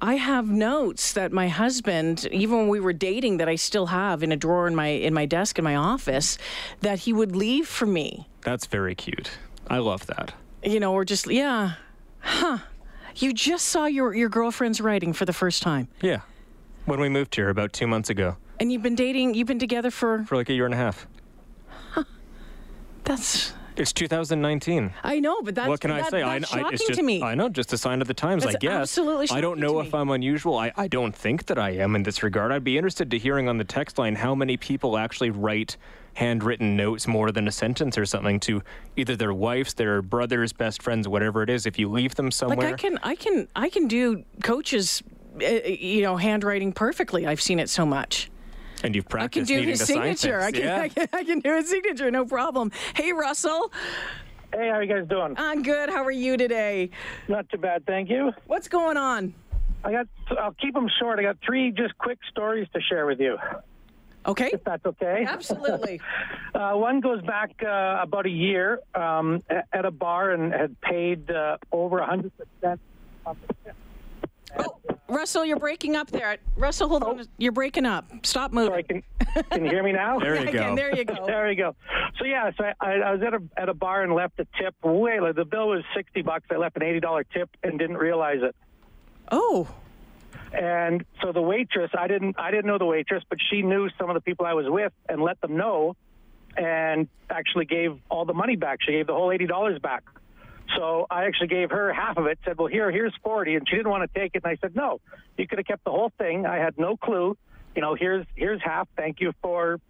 I 0.00 0.14
have 0.14 0.48
notes 0.48 1.12
that 1.14 1.32
my 1.32 1.48
husband, 1.48 2.28
even 2.30 2.56
when 2.56 2.68
we 2.68 2.78
were 2.78 2.92
dating, 2.92 3.38
that 3.38 3.48
I 3.48 3.56
still 3.56 3.86
have 3.86 4.22
in 4.22 4.30
a 4.30 4.36
drawer 4.36 4.68
in 4.68 4.76
my 4.76 4.86
in 4.86 5.12
my 5.12 5.26
desk 5.26 5.58
in 5.58 5.64
my 5.64 5.74
office, 5.74 6.38
that 6.82 7.00
he 7.00 7.12
would 7.12 7.34
leave 7.34 7.66
for 7.66 7.84
me. 7.84 8.28
That's 8.42 8.66
very 8.66 8.94
cute. 8.94 9.32
I 9.68 9.78
love 9.78 10.06
that. 10.06 10.34
You 10.62 10.78
know, 10.78 10.92
or 10.94 11.04
just 11.04 11.26
yeah, 11.28 11.72
huh? 12.20 12.58
You 13.16 13.32
just 13.32 13.64
saw 13.66 13.86
your 13.86 14.14
your 14.14 14.28
girlfriend's 14.28 14.80
writing 14.80 15.12
for 15.12 15.24
the 15.24 15.32
first 15.32 15.64
time, 15.64 15.88
Yeah. 16.00 16.20
When 16.84 17.00
we 17.00 17.08
moved 17.08 17.34
here 17.34 17.48
about 17.48 17.72
two 17.72 17.88
months 17.88 18.08
ago, 18.08 18.36
and 18.60 18.72
you've 18.72 18.82
been 18.82 18.94
dating. 18.94 19.34
You've 19.34 19.48
been 19.48 19.58
together 19.58 19.90
for 19.90 20.24
for 20.24 20.36
like 20.36 20.48
a 20.48 20.52
year 20.54 20.64
and 20.64 20.74
a 20.74 20.78
half. 20.78 21.06
that's. 23.04 23.52
It's 23.76 23.92
2019. 23.92 24.92
I 25.04 25.20
know, 25.20 25.40
but 25.40 25.54
that's 25.54 25.68
what 25.68 25.80
can 25.80 25.92
I 25.92 26.00
that- 26.00 26.10
say? 26.10 26.20
I, 26.20 26.40
That's 26.40 26.52
I, 26.52 26.58
shocking 26.58 26.72
it's 26.74 26.86
just, 26.88 26.98
to 26.98 27.04
me. 27.04 27.22
I 27.22 27.36
know, 27.36 27.48
just 27.48 27.72
a 27.72 27.78
sign 27.78 28.00
of 28.02 28.08
the 28.08 28.14
times, 28.14 28.44
I 28.44 28.54
guess. 28.54 28.72
absolutely 28.72 29.28
I 29.30 29.40
don't 29.40 29.60
know 29.60 29.78
if. 29.78 29.94
I'm 29.94 30.10
unusual. 30.10 30.58
I, 30.58 30.72
I 30.76 30.88
don't 30.88 31.14
think 31.14 31.46
that 31.46 31.60
I 31.60 31.70
am 31.70 31.94
in 31.94 32.02
this 32.02 32.24
regard. 32.24 32.50
I'd 32.50 32.64
be 32.64 32.76
interested 32.76 33.08
to 33.12 33.18
hearing 33.18 33.48
on 33.48 33.56
the 33.56 33.62
text 33.62 33.96
line 33.96 34.16
how 34.16 34.34
many 34.34 34.56
people 34.56 34.98
actually 34.98 35.30
write 35.30 35.76
handwritten 36.14 36.76
notes 36.76 37.06
more 37.06 37.30
than 37.30 37.46
a 37.46 37.52
sentence 37.52 37.96
or 37.96 38.04
something 38.04 38.40
to 38.40 38.62
either 38.96 39.14
their 39.14 39.32
wives, 39.32 39.74
their 39.74 40.02
brothers, 40.02 40.52
best 40.52 40.82
friends, 40.82 41.06
whatever 41.06 41.44
it 41.44 41.50
is. 41.50 41.64
If 41.64 41.78
you 41.78 41.88
leave 41.88 42.16
them 42.16 42.32
somewhere, 42.32 42.56
Like 42.72 42.74
I 42.74 42.76
can, 42.76 42.98
I 43.04 43.14
can, 43.14 43.46
I 43.54 43.68
can 43.68 43.86
do 43.86 44.24
coaches, 44.42 45.04
uh, 45.40 45.46
you 45.46 46.02
know, 46.02 46.16
handwriting 46.16 46.72
perfectly. 46.72 47.28
I've 47.28 47.40
seen 47.40 47.60
it 47.60 47.70
so 47.70 47.86
much. 47.86 48.28
And 48.84 48.94
you've 48.94 49.08
practiced 49.08 49.50
I 49.50 49.54
can 49.54 49.64
practiced 49.64 49.88
do 49.88 49.96
needing 49.96 50.08
his 50.08 50.20
signature. 50.20 50.40
I 50.40 50.52
can, 50.52 50.62
yeah. 50.62 50.80
I 50.80 50.88
can, 50.88 51.08
I 51.12 51.24
can 51.24 51.40
do 51.40 51.54
his 51.54 51.68
signature, 51.70 52.10
no 52.10 52.24
problem. 52.24 52.70
Hey, 52.94 53.12
Russell, 53.12 53.72
Hey, 54.52 54.70
how 54.70 54.80
you 54.80 54.86
guys 54.92 55.06
doing? 55.08 55.34
I'm 55.36 55.62
good. 55.62 55.90
How 55.90 56.02
are 56.04 56.10
you 56.10 56.38
today? 56.38 56.88
Not 57.28 57.48
too 57.50 57.58
bad, 57.58 57.84
thank 57.84 58.08
you. 58.08 58.32
What's 58.46 58.66
going 58.66 58.96
on? 58.96 59.34
I 59.84 59.92
got. 59.92 60.08
I'll 60.38 60.54
keep 60.54 60.72
them 60.74 60.88
short. 60.98 61.18
I 61.18 61.22
got 61.22 61.36
three 61.44 61.70
just 61.70 61.96
quick 61.98 62.18
stories 62.30 62.66
to 62.74 62.80
share 62.80 63.04
with 63.06 63.20
you. 63.20 63.36
Okay, 64.26 64.50
If 64.52 64.64
that's 64.64 64.84
okay. 64.84 65.24
absolutely. 65.26 66.00
Uh, 66.54 66.72
one 66.72 66.98
goes 67.00 67.22
back 67.22 67.50
uh, 67.62 67.98
about 68.02 68.26
a 68.26 68.30
year 68.30 68.80
um, 68.94 69.40
at 69.72 69.84
a 69.84 69.90
bar 69.92 70.32
and 70.32 70.52
had 70.52 70.80
paid 70.80 71.30
uh, 71.30 71.56
over 71.70 71.98
a 71.98 72.06
hundred 72.06 72.32
percent. 72.36 72.80
Oh, 73.24 73.36
Russell, 75.08 75.44
you're 75.44 75.58
breaking 75.58 75.96
up 75.96 76.10
there. 76.10 76.36
Russell, 76.56 76.88
hold 76.88 77.02
oh. 77.02 77.10
on. 77.10 77.24
You're 77.38 77.52
breaking 77.52 77.86
up. 77.86 78.10
Stop 78.24 78.52
moving. 78.52 78.70
Sorry, 78.70 78.82
can 78.82 79.02
can 79.50 79.64
you 79.64 79.70
hear 79.70 79.82
me 79.82 79.92
now? 79.92 80.18
There 80.28 80.34
you 80.36 80.48
Again, 80.48 80.70
go. 80.70 80.76
there 80.76 80.94
you 80.96 81.04
go. 81.06 81.26
There 81.26 81.50
you 81.50 81.56
go. 81.56 81.74
So 82.18 82.24
yeah, 82.24 82.50
so 82.56 82.64
I, 82.80 82.92
I 82.94 83.12
was 83.12 83.22
at 83.22 83.34
a 83.34 83.42
at 83.56 83.68
a 83.68 83.74
bar 83.74 84.02
and 84.02 84.14
left 84.14 84.38
a 84.38 84.46
tip. 84.60 84.74
Way 84.82 85.20
like 85.20 85.34
the 85.36 85.44
bill 85.44 85.68
was 85.68 85.82
sixty 85.96 86.22
bucks. 86.22 86.46
I 86.50 86.56
left 86.56 86.76
an 86.76 86.82
eighty 86.82 87.00
dollar 87.00 87.24
tip 87.24 87.48
and 87.62 87.78
didn't 87.78 87.96
realize 87.96 88.40
it. 88.42 88.54
Oh, 89.30 89.68
And 90.52 91.04
so 91.22 91.32
the 91.32 91.42
waitress, 91.42 91.90
I 91.98 92.08
didn't, 92.08 92.38
I 92.38 92.50
didn't 92.50 92.64
know 92.66 92.78
the 92.78 92.86
waitress, 92.86 93.22
but 93.28 93.38
she 93.50 93.60
knew 93.60 93.90
some 93.98 94.08
of 94.08 94.14
the 94.14 94.22
people 94.22 94.46
I 94.46 94.54
was 94.54 94.64
with 94.68 94.92
and 95.06 95.20
let 95.20 95.38
them 95.42 95.56
know, 95.58 95.96
and 96.56 97.08
actually 97.28 97.66
gave 97.66 97.98
all 98.10 98.24
the 98.24 98.32
money 98.32 98.56
back. 98.56 98.78
She 98.82 98.92
gave 98.92 99.06
the 99.06 99.12
whole 99.14 99.30
eighty 99.32 99.46
dollars 99.46 99.78
back. 99.80 100.02
So 100.76 101.06
I 101.10 101.24
actually 101.24 101.48
gave 101.48 101.70
her 101.70 101.92
half 101.92 102.16
of 102.16 102.26
it. 102.26 102.38
Said, 102.44 102.58
"Well, 102.58 102.68
here, 102.68 102.90
here's 102.90 103.14
forty, 103.22 103.54
and 103.54 103.68
she 103.68 103.76
didn't 103.76 103.90
want 103.90 104.10
to 104.10 104.18
take 104.18 104.32
it. 104.34 104.42
And 104.44 104.52
I 104.52 104.56
said, 104.60 104.76
"No, 104.76 105.00
you 105.36 105.46
could 105.46 105.58
have 105.58 105.66
kept 105.66 105.84
the 105.84 105.90
whole 105.90 106.12
thing. 106.18 106.46
I 106.46 106.56
had 106.56 106.78
no 106.78 106.96
clue. 106.96 107.36
You 107.74 107.82
know, 107.82 107.94
here's 107.94 108.26
here's 108.34 108.60
half. 108.62 108.88
Thank 108.96 109.20
you 109.20 109.32
for 109.42 109.80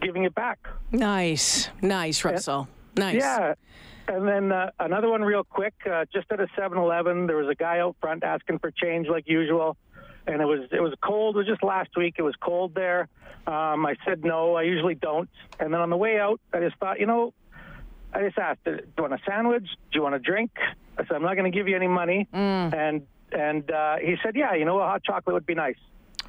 giving 0.00 0.24
it 0.24 0.34
back." 0.34 0.58
Nice, 0.92 1.68
nice, 1.82 2.24
Russell. 2.24 2.68
Nice. 2.96 3.16
Yeah. 3.16 3.54
And 4.08 4.26
then 4.26 4.52
uh, 4.52 4.70
another 4.80 5.08
one, 5.10 5.22
real 5.22 5.44
quick. 5.44 5.74
Uh, 5.88 6.06
just 6.12 6.32
at 6.32 6.40
a 6.40 6.46
7-Eleven, 6.58 7.26
there 7.26 7.36
was 7.36 7.48
a 7.48 7.54
guy 7.54 7.78
out 7.78 7.94
front 8.00 8.24
asking 8.24 8.58
for 8.58 8.70
change, 8.70 9.06
like 9.06 9.28
usual. 9.28 9.76
And 10.26 10.40
it 10.40 10.46
was 10.46 10.68
it 10.72 10.80
was 10.80 10.94
cold. 11.02 11.36
It 11.36 11.40
was 11.40 11.46
just 11.46 11.62
last 11.62 11.90
week. 11.96 12.16
It 12.18 12.22
was 12.22 12.34
cold 12.36 12.74
there. 12.74 13.08
Um, 13.46 13.86
I 13.86 13.96
said 14.06 14.24
no. 14.24 14.54
I 14.56 14.62
usually 14.62 14.94
don't. 14.94 15.28
And 15.58 15.72
then 15.72 15.80
on 15.80 15.90
the 15.90 15.96
way 15.96 16.18
out, 16.18 16.40
I 16.52 16.60
just 16.60 16.76
thought, 16.76 17.00
you 17.00 17.06
know, 17.06 17.32
I 18.12 18.22
just 18.22 18.38
asked, 18.38 18.60
"Do 18.64 18.72
you 18.72 19.02
want 19.02 19.12
a 19.14 19.18
sandwich? 19.26 19.64
Do 19.64 19.96
you 19.98 20.02
want 20.02 20.14
a 20.14 20.18
drink?" 20.18 20.50
I 20.98 21.02
said, 21.04 21.12
"I'm 21.12 21.22
not 21.22 21.36
going 21.36 21.50
to 21.50 21.56
give 21.56 21.68
you 21.68 21.76
any 21.76 21.88
money." 21.88 22.26
And 22.32 23.06
and 23.32 23.70
uh, 23.70 23.96
he 23.96 24.16
said, 24.22 24.34
"Yeah, 24.36 24.54
you 24.54 24.64
know, 24.64 24.78
a 24.80 24.84
hot 24.86 25.04
chocolate 25.04 25.34
would 25.34 25.46
be 25.46 25.54
nice." 25.54 25.76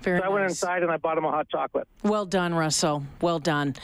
Very 0.01 0.19
So 0.19 0.25
I 0.25 0.29
went 0.29 0.45
inside 0.45 0.81
and 0.83 0.91
I 0.91 0.98
bought 0.98 1.17
him 1.17 1.25
a 1.25 1.31
hot 1.31 1.50
chocolate. 1.50 1.88
Well 2.03 2.25
done, 2.25 2.53
Russell. 2.53 3.03
Well 3.21 3.39
done. 3.39 3.75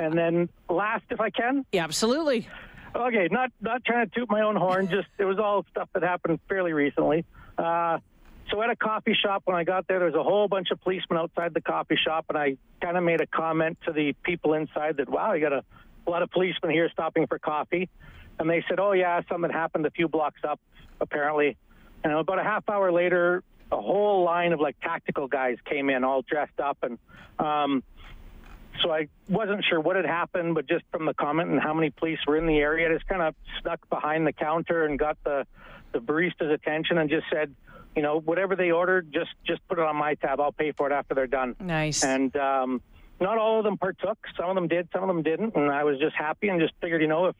And 0.00 0.16
then 0.16 0.48
last, 0.68 1.04
if 1.10 1.20
I 1.20 1.30
can, 1.30 1.64
Yeah, 1.72 1.82
absolutely. 1.84 2.48
Okay, 2.94 3.26
not 3.30 3.50
not 3.60 3.84
trying 3.84 4.08
to 4.08 4.14
toot 4.14 4.30
my 4.30 4.42
own 4.42 4.54
horn. 4.56 4.88
Just 4.88 5.08
it 5.18 5.24
was 5.24 5.38
all 5.38 5.64
stuff 5.70 5.88
that 5.94 6.02
happened 6.02 6.38
fairly 6.48 6.72
recently. 6.72 7.24
Uh, 7.58 7.98
so 8.50 8.62
at 8.62 8.70
a 8.70 8.76
coffee 8.76 9.14
shop, 9.20 9.42
when 9.46 9.56
I 9.56 9.64
got 9.64 9.88
there, 9.88 9.98
there 9.98 10.06
was 10.06 10.14
a 10.14 10.22
whole 10.22 10.46
bunch 10.48 10.70
of 10.70 10.80
policemen 10.80 11.18
outside 11.18 11.54
the 11.54 11.60
coffee 11.60 11.96
shop, 11.96 12.26
and 12.28 12.36
I 12.38 12.56
kind 12.80 12.96
of 12.96 13.02
made 13.02 13.20
a 13.20 13.26
comment 13.26 13.78
to 13.86 13.92
the 13.92 14.12
people 14.22 14.52
inside 14.54 14.98
that, 14.98 15.08
"Wow, 15.08 15.32
you 15.32 15.40
got 15.40 15.54
a, 15.54 15.64
a 16.06 16.10
lot 16.10 16.22
of 16.22 16.30
policemen 16.30 16.72
here 16.72 16.88
stopping 16.90 17.26
for 17.26 17.38
coffee," 17.38 17.88
and 18.38 18.48
they 18.48 18.64
said, 18.68 18.80
"Oh 18.80 18.92
yeah, 18.92 19.20
something 19.28 19.50
happened 19.50 19.86
a 19.86 19.90
few 19.90 20.08
blocks 20.08 20.40
up, 20.46 20.60
apparently." 21.00 21.56
And 22.02 22.12
about 22.12 22.38
a 22.38 22.44
half 22.44 22.68
hour 22.68 22.92
later, 22.92 23.42
a 23.72 23.80
whole 23.80 24.24
line 24.24 24.52
of 24.52 24.60
like 24.60 24.78
tactical 24.80 25.26
guys 25.26 25.56
came 25.64 25.88
in, 25.90 26.04
all 26.04 26.22
dressed 26.22 26.60
up, 26.60 26.78
and 26.82 26.98
um, 27.38 27.82
so 28.82 28.90
I 28.90 29.08
wasn't 29.28 29.64
sure 29.64 29.80
what 29.80 29.96
had 29.96 30.04
happened, 30.04 30.54
but 30.54 30.66
just 30.66 30.84
from 30.90 31.06
the 31.06 31.14
comment 31.14 31.50
and 31.50 31.60
how 31.60 31.74
many 31.74 31.90
police 31.90 32.18
were 32.26 32.36
in 32.36 32.46
the 32.46 32.58
area, 32.58 32.90
I 32.90 32.94
just 32.94 33.06
kind 33.06 33.22
of 33.22 33.34
snuck 33.62 33.88
behind 33.88 34.26
the 34.26 34.32
counter 34.32 34.84
and 34.84 34.98
got 34.98 35.16
the 35.24 35.46
the 35.92 36.00
barista's 36.00 36.50
attention 36.50 36.98
and 36.98 37.08
just 37.08 37.24
said, 37.32 37.54
you 37.94 38.02
know, 38.02 38.18
whatever 38.18 38.56
they 38.56 38.72
ordered, 38.72 39.12
just 39.12 39.30
just 39.46 39.66
put 39.68 39.78
it 39.78 39.84
on 39.84 39.96
my 39.96 40.14
tab. 40.14 40.40
I'll 40.40 40.52
pay 40.52 40.72
for 40.72 40.90
it 40.90 40.92
after 40.92 41.14
they're 41.14 41.26
done. 41.26 41.54
Nice. 41.60 42.02
And 42.02 42.34
um, 42.36 42.82
not 43.24 43.38
all 43.38 43.58
of 43.58 43.64
them 43.64 43.78
partook. 43.78 44.18
Some 44.38 44.50
of 44.50 44.54
them 44.54 44.68
did, 44.68 44.86
some 44.92 45.02
of 45.02 45.08
them 45.08 45.22
didn't, 45.22 45.56
and 45.56 45.70
I 45.70 45.82
was 45.82 45.98
just 45.98 46.14
happy 46.14 46.48
and 46.48 46.60
just 46.60 46.74
figured, 46.80 47.00
you 47.00 47.08
know, 47.08 47.26
if 47.26 47.36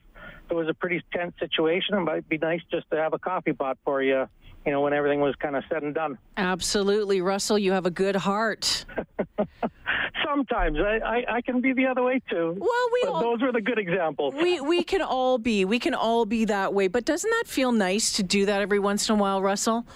it 0.50 0.54
was 0.54 0.66
a 0.68 0.74
pretty 0.74 1.02
tense 1.12 1.34
situation, 1.38 1.94
it 1.94 2.00
might 2.00 2.26
be 2.28 2.38
nice 2.38 2.60
just 2.70 2.90
to 2.90 2.96
have 2.96 3.12
a 3.12 3.18
coffee 3.18 3.52
pot 3.52 3.76
for 3.84 4.02
you, 4.02 4.26
you 4.64 4.72
know, 4.72 4.80
when 4.80 4.94
everything 4.94 5.20
was 5.20 5.34
kind 5.36 5.54
of 5.56 5.62
said 5.70 5.82
and 5.82 5.94
done. 5.94 6.16
Absolutely, 6.38 7.20
Russell. 7.20 7.58
You 7.58 7.72
have 7.72 7.84
a 7.84 7.90
good 7.90 8.16
heart. 8.16 8.86
Sometimes 10.26 10.78
I, 10.78 10.98
I, 11.04 11.34
I 11.36 11.40
can 11.42 11.60
be 11.60 11.74
the 11.74 11.86
other 11.86 12.02
way 12.02 12.20
too. 12.30 12.56
Well, 12.58 12.88
we 12.92 13.08
all- 13.08 13.20
those 13.20 13.42
were 13.42 13.52
the 13.52 13.60
good 13.60 13.78
examples. 13.78 14.34
we 14.34 14.60
we 14.60 14.82
can 14.82 15.02
all 15.02 15.38
be 15.38 15.64
we 15.64 15.78
can 15.78 15.94
all 15.94 16.24
be 16.24 16.46
that 16.46 16.72
way. 16.72 16.88
But 16.88 17.04
doesn't 17.04 17.28
that 17.30 17.44
feel 17.46 17.72
nice 17.72 18.12
to 18.14 18.22
do 18.22 18.46
that 18.46 18.62
every 18.62 18.78
once 18.78 19.08
in 19.08 19.16
a 19.16 19.18
while, 19.18 19.42
Russell? 19.42 19.86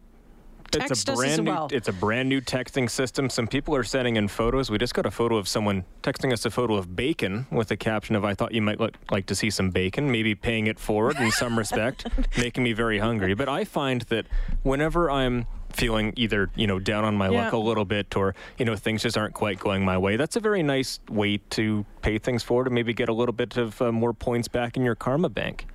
Text 0.70 0.92
it's 0.92 1.08
a 1.08 1.12
us 1.12 1.18
brand 1.18 1.32
as 1.32 1.40
new 1.40 1.50
well. 1.50 1.68
it's 1.72 1.88
a 1.88 1.92
brand 1.92 2.28
new 2.28 2.40
texting 2.40 2.88
system. 2.88 3.28
Some 3.28 3.48
people 3.48 3.74
are 3.74 3.82
sending 3.82 4.14
in 4.14 4.28
photos. 4.28 4.70
We 4.70 4.78
just 4.78 4.94
got 4.94 5.04
a 5.04 5.10
photo 5.10 5.36
of 5.36 5.48
someone 5.48 5.84
texting 6.04 6.32
us 6.32 6.46
a 6.46 6.50
photo 6.50 6.76
of 6.76 6.94
bacon 6.94 7.46
with 7.50 7.72
a 7.72 7.76
caption 7.76 8.14
of 8.14 8.24
I 8.24 8.34
thought 8.34 8.54
you 8.54 8.62
might 8.62 8.78
li- 8.78 8.90
like 9.10 9.26
to 9.26 9.34
see 9.34 9.50
some 9.50 9.70
bacon, 9.70 10.12
maybe 10.12 10.36
paying 10.36 10.68
it 10.68 10.78
forward 10.78 11.16
in 11.16 11.32
some 11.32 11.58
respect, 11.58 12.06
making 12.38 12.62
me 12.62 12.72
very 12.72 13.00
hungry. 13.00 13.34
But 13.34 13.48
I 13.48 13.64
find 13.64 14.02
that 14.02 14.26
whenever 14.62 15.10
I'm 15.10 15.46
feeling 15.72 16.12
either, 16.16 16.50
you 16.54 16.66
know, 16.66 16.78
down 16.78 17.04
on 17.04 17.16
my 17.16 17.28
luck 17.28 17.52
a 17.52 17.58
little 17.58 17.84
bit 17.84 18.16
or, 18.16 18.34
you 18.58 18.64
know, 18.64 18.76
things 18.76 19.02
just 19.02 19.16
aren't 19.16 19.34
quite 19.34 19.58
going 19.58 19.84
my 19.84 19.98
way, 19.98 20.16
that's 20.16 20.36
a 20.36 20.40
very 20.40 20.62
nice 20.62 21.00
way 21.08 21.38
to 21.50 21.84
pay 22.02 22.18
things 22.18 22.42
forward 22.42 22.66
and 22.66 22.74
maybe 22.74 22.92
get 22.92 23.08
a 23.08 23.12
little 23.12 23.32
bit 23.32 23.56
of 23.56 23.80
uh, 23.80 23.92
more 23.92 24.12
points 24.12 24.48
back 24.48 24.76
in 24.76 24.84
your 24.84 24.94
karma 24.94 25.28
bank. 25.28 25.66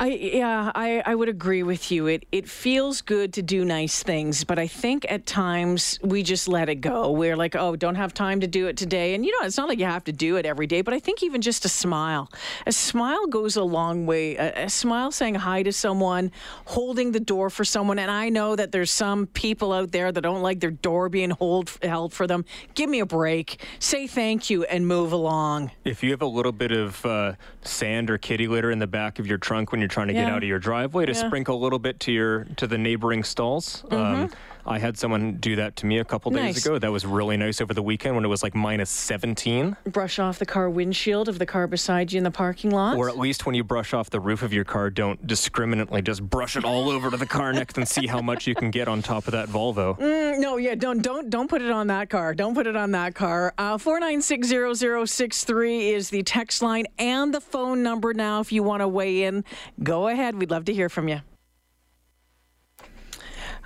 I 0.00 0.08
yeah, 0.08 0.72
I, 0.74 1.02
I 1.04 1.14
would 1.14 1.28
agree 1.28 1.62
with 1.62 1.92
you. 1.92 2.06
It 2.06 2.24
it 2.32 2.48
feels 2.48 3.02
good 3.02 3.34
to 3.34 3.42
do 3.42 3.66
nice 3.66 4.02
things, 4.02 4.44
but 4.44 4.58
I 4.58 4.66
think 4.66 5.04
at 5.10 5.26
times 5.26 5.98
we 6.02 6.22
just 6.22 6.48
let 6.48 6.70
it 6.70 6.76
go. 6.76 7.10
We're 7.10 7.36
like, 7.36 7.54
oh, 7.54 7.76
don't 7.76 7.96
have 7.96 8.14
time 8.14 8.40
to 8.40 8.46
do 8.46 8.66
it 8.66 8.78
today. 8.78 9.12
And 9.14 9.26
you 9.26 9.38
know, 9.38 9.46
it's 9.46 9.58
not 9.58 9.68
like 9.68 9.78
you 9.78 9.84
have 9.84 10.04
to 10.04 10.12
do 10.12 10.36
it 10.36 10.46
every 10.46 10.66
day, 10.66 10.80
but 10.80 10.94
I 10.94 11.00
think 11.00 11.22
even 11.22 11.42
just 11.42 11.66
a 11.66 11.68
smile. 11.68 12.30
A 12.66 12.72
smile 12.72 13.26
goes 13.26 13.56
a 13.56 13.62
long 13.62 14.06
way. 14.06 14.36
A, 14.36 14.64
a 14.64 14.70
smile 14.70 15.12
saying 15.12 15.34
hi 15.34 15.62
to 15.64 15.72
someone, 15.72 16.32
holding 16.64 17.12
the 17.12 17.20
door 17.20 17.50
for 17.50 17.66
someone. 17.66 17.98
And 17.98 18.10
I 18.10 18.30
know 18.30 18.56
that 18.56 18.72
there's 18.72 18.90
some 18.90 19.26
people 19.26 19.70
out 19.70 19.92
there 19.92 20.10
that 20.10 20.22
don't 20.22 20.40
like 20.40 20.60
their 20.60 20.70
door 20.70 21.10
being 21.10 21.28
hold, 21.28 21.70
held 21.82 22.14
for 22.14 22.26
them. 22.26 22.46
Give 22.74 22.88
me 22.88 23.00
a 23.00 23.06
break. 23.06 23.62
Say 23.80 24.06
thank 24.06 24.48
you 24.48 24.64
and 24.64 24.86
move 24.86 25.12
along. 25.12 25.72
If 25.84 26.02
you 26.02 26.10
have 26.12 26.22
a 26.22 26.26
little 26.26 26.52
bit 26.52 26.72
of 26.72 27.04
uh, 27.04 27.34
sand 27.60 28.08
or 28.08 28.16
kitty 28.16 28.48
litter 28.48 28.70
in 28.70 28.78
the 28.78 28.86
back 28.86 29.18
of 29.18 29.26
your 29.26 29.36
trunk 29.36 29.72
when 29.72 29.82
you're 29.82 29.89
trying 29.90 30.08
to 30.08 30.14
get 30.14 30.28
out 30.28 30.42
of 30.42 30.48
your 30.48 30.58
driveway, 30.58 31.06
to 31.06 31.12
Yeah. 31.12 31.18
Mm-hmm. 31.18 31.28
sprinkle 31.28 31.56
a 31.56 31.62
little 31.62 31.78
bit 31.78 32.00
to 32.00 32.12
your 32.12 32.44
to 32.56 32.66
the 32.66 32.78
neighboring 32.78 33.24
stalls. 33.24 33.84
Um, 33.90 34.30
I 34.70 34.78
had 34.78 34.96
someone 34.96 35.34
do 35.36 35.56
that 35.56 35.76
to 35.76 35.86
me 35.86 35.98
a 35.98 36.04
couple 36.04 36.30
days 36.30 36.40
Nice. 36.56 36.64
ago. 36.64 36.78
That 36.78 36.92
was 36.92 37.04
really 37.04 37.36
nice 37.36 37.60
over 37.60 37.74
the 37.74 37.82
weekend 37.82 38.14
when 38.14 38.24
it 38.24 38.28
was 38.28 38.42
like 38.42 38.54
minus 38.54 38.88
17, 38.88 39.76
Brush 39.86 40.18
off 40.18 40.38
the 40.38 40.46
car 40.46 40.70
windshield 40.70 41.28
of 41.28 41.38
the 41.38 41.46
car 41.46 41.66
beside 41.66 42.12
you 42.12 42.18
in 42.18 42.24
the 42.24 42.30
parking 42.30 42.70
lot. 42.70 42.96
or 42.96 43.08
at 43.08 43.18
least 43.18 43.46
when 43.46 43.54
you 43.54 43.64
brush 43.64 43.92
off 43.92 44.10
the 44.10 44.20
roof 44.20 44.42
of 44.42 44.52
your 44.52 44.64
car, 44.64 44.88
don't 44.90 45.26
discriminately 45.26 46.02
just 46.02 46.22
brush 46.22 46.56
it 46.56 46.64
all 46.64 46.88
over 46.88 47.10
to 47.10 47.16
the 47.16 47.26
car 47.26 47.52
next 47.52 47.76
and 47.78 47.86
see 47.88 48.06
how 48.06 48.20
much 48.22 48.46
you 48.46 48.54
can 48.54 48.70
get 48.70 48.86
on 48.88 49.02
top 49.02 49.26
of 49.26 49.32
that 49.32 49.48
Volvo. 49.48 49.98
No, 50.40 50.56
yeah, 50.56 50.74
don't 50.76 51.02
don't 51.02 51.28
don't 51.28 51.48
put 51.50 51.60
it 51.60 51.70
on 51.70 51.88
that 51.88 52.08
car. 52.08 52.34
Don't 52.34 52.54
put 52.54 52.66
it 52.66 52.76
on 52.76 52.92
that 52.92 53.14
car. 53.14 53.52
Uh, 53.58 53.76
Four 53.76 53.98
nine 54.00 54.22
six 54.22 54.46
zero 54.48 54.72
zero 54.74 55.04
six 55.04 55.44
three 55.44 55.90
is 55.90 56.08
the 56.10 56.22
text 56.22 56.62
line 56.62 56.86
and 56.98 57.34
the 57.34 57.40
phone 57.40 57.82
number. 57.82 58.14
Now, 58.14 58.40
if 58.40 58.52
you 58.52 58.62
want 58.62 58.80
to 58.80 58.88
weigh 58.88 59.24
in, 59.24 59.44
go 59.82 60.08
ahead. 60.08 60.36
We'd 60.36 60.50
love 60.50 60.64
to 60.66 60.72
hear 60.72 60.88
from 60.88 61.08
you. 61.08 61.20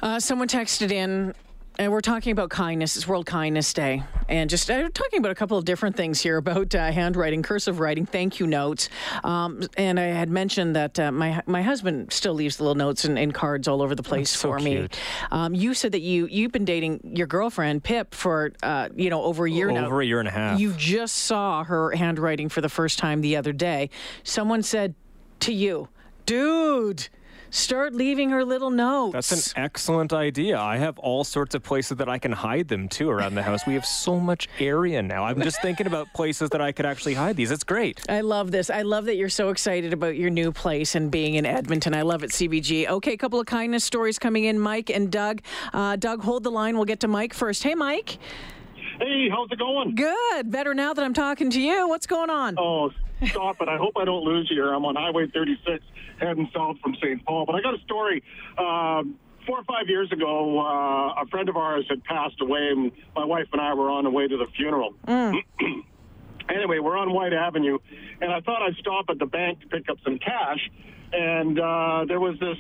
Uh, 0.03 0.21
someone 0.21 0.49
texted 0.49 0.91
in. 0.91 1.35
And 1.77 1.91
we're 1.91 2.03
talking 2.03 2.31
about 2.31 2.51
kindness. 2.51 2.95
It's 2.95 3.09
World 3.09 3.27
Kindness 3.27 3.73
Day. 3.73 4.05
And 4.29 4.49
just 4.49 4.71
uh, 4.71 4.89
talking 4.95 5.19
about 5.19 5.33
a 5.33 5.35
couple 5.35 5.59
of 5.59 5.65
different 5.65 5.97
things 5.97 6.21
here 6.21 6.37
about 6.37 6.73
uh, 6.73 6.93
handwriting, 6.93 7.43
cursive 7.43 7.81
writing, 7.81 8.07
thank 8.07 8.39
you 8.39 8.47
notes. 8.47 8.89
Um, 9.25 9.61
and 9.77 9.99
I 9.99 10.05
had 10.05 10.31
mentioned 10.31 10.77
that 10.77 11.01
uh, 11.01 11.11
my 11.11 11.43
my 11.47 11.63
husband 11.63 12.13
still 12.13 12.33
leaves 12.35 12.61
little 12.61 12.77
notes 12.77 13.05
and, 13.05 13.19
and 13.19 13.35
cards 13.35 13.67
all 13.67 13.83
over 13.83 13.97
the 13.97 14.05
place 14.05 14.31
so 14.31 14.51
for 14.51 14.61
me. 14.61 14.77
cute. 14.77 15.01
Um, 15.33 15.53
you 15.53 15.75
said 15.75 15.91
that 15.91 16.03
you 16.03 16.29
you've 16.29 16.53
been 16.53 16.65
dating 16.65 17.01
your 17.17 17.27
girlfriend 17.27 17.83
Pip 17.83 18.15
for 18.15 18.53
uh, 18.63 18.91
you 18.95 19.11
know 19.11 19.25
over 19.25 19.45
a 19.45 19.51
year 19.51 19.73
now. 19.73 19.87
Over 19.87 20.01
a 20.01 20.07
year 20.07 20.21
and 20.21 20.29
a 20.29 20.33
half. 20.33 20.61
You 20.61 20.75
just 20.75 21.17
saw 21.17 21.65
her 21.65 21.91
handwriting 21.91 22.49
for 22.51 22.61
the 22.61 22.69
first 22.69 23.01
time 23.01 23.21
the 23.21 23.35
other 23.35 23.53
day. 23.53 23.91
Someone 24.23 24.63
said 24.63 24.95
to 25.41 25.53
you, 25.53 25.89
"Dude, 26.25 27.09
start 27.55 27.95
leaving 27.95 28.31
her 28.31 28.45
little 28.45 28.71
notes." 28.71 29.13
That's 29.13 29.53
an 29.53 29.63
excellent 29.63 30.13
idea. 30.13 30.59
I 30.59 30.77
have 30.77 30.99
all 30.99 31.25
sorts 31.25 31.55
of 31.55 31.63
places 31.63 31.97
that 31.99 32.09
I 32.09 32.19
can 32.19 32.33
hide 32.33 32.69
them 32.69 32.89
too 32.89 33.11
around 33.11 33.35
the 33.35 33.43
house. 33.43 33.67
We 33.67 33.75
have 33.75 33.87
so 33.87 34.19
much 34.19 34.49
area 34.59 35.03
now. 35.03 35.25
I'm 35.25 35.41
just 35.41 35.61
thinking 35.63 35.87
about 35.87 36.13
places 36.15 36.51
that 36.51 36.61
I 36.61 36.73
could 36.73 36.87
actually 36.87 37.15
hide 37.15 37.37
these. 37.37 37.51
It's 37.51 37.65
great. 37.65 38.01
I 38.09 38.21
love 38.21 38.51
this. 38.51 38.71
I 38.71 38.83
love 38.83 39.05
that 39.07 39.17
you're 39.17 39.29
so 39.29 39.51
excited 39.51 39.93
about 39.93 40.17
your 40.17 40.31
new 40.31 40.53
place 40.53 40.95
and 40.95 41.11
being 41.11 41.35
in 41.35 41.47
Edmonton. 41.47 41.95
I 41.95 42.03
love 42.03 42.23
it, 42.25 42.31
CBG. 42.31 42.89
Okay, 42.89 43.13
a 43.13 43.17
couple 43.17 43.41
of 43.41 43.47
kindness 43.47 43.85
stories 43.85 44.19
coming 44.19 44.45
in. 44.45 44.59
Mike 44.59 44.91
and 44.91 45.11
Doug. 45.11 45.43
Uh, 45.73 45.97
Doug, 45.97 46.23
hold 46.23 46.43
the 46.43 46.51
line. 46.51 46.77
We'll 46.77 46.85
get 46.85 47.01
to 47.01 47.09
Mike 47.09 47.35
first. 47.35 47.63
Hey, 47.63 47.75
Mike. 47.75 48.19
Hey, 48.99 49.29
how's 49.29 49.51
it 49.51 49.59
going? 49.59 49.95
Good. 49.95 50.51
Better 50.51 50.75
now 50.75 50.95
that 50.95 51.05
I'm 51.05 51.15
talking 51.15 51.51
to 51.51 51.61
you. 51.61 51.89
What's 51.89 52.07
going 52.07 52.31
on? 52.31 52.55
Oh, 52.59 52.91
stop 53.27 53.61
it. 53.61 53.69
I 53.69 53.77
hope 53.77 53.95
I 53.97 54.05
don't 54.05 54.25
lose 54.25 54.49
you 54.51 54.57
here. 54.57 54.73
I'm 54.73 54.85
on 54.85 54.95
Highway 54.97 55.27
36 55.33 55.85
heading 56.21 56.49
south 56.55 56.77
from 56.81 56.95
St. 57.03 57.25
Paul. 57.25 57.45
But 57.47 57.57
I 57.57 57.61
got 57.61 57.75
a 57.75 57.83
story. 57.83 58.23
Um, 58.57 59.17
four 59.47 59.59
or 59.59 59.65
five 59.65 59.89
years 59.89 60.11
ago, 60.13 60.61
uh, 60.61 61.23
a 61.23 61.27
friend 61.27 61.49
of 61.49 61.57
ours 61.57 61.85
had 61.89 62.05
passed 62.05 62.41
away, 62.41 62.69
and 62.71 62.93
my 63.17 63.25
wife 63.25 63.47
and 63.53 63.61
I 63.61 63.75
were 63.75 63.91
on 63.91 64.05
the 64.05 64.11
way 64.11 64.29
to 64.29 64.37
the 64.37 64.47
funeral. 64.57 64.95
anyway, 65.07 66.79
we're 66.79 66.97
on 66.97 67.13
Whyte 67.13 67.33
Avenue, 67.33 67.79
and 68.21 68.33
I 68.33 68.41
thought 68.41 68.63
I'd 68.63 68.77
stop 68.77 69.07
at 69.09 69.19
the 69.19 69.27
bank 69.27 69.61
to 69.61 69.67
pick 69.67 69.89
up 69.89 69.99
some 70.05 70.19
cash. 70.19 70.71
And 71.13 71.59
uh, 71.59 72.05
there 72.07 72.21
was 72.21 72.39
this 72.39 72.57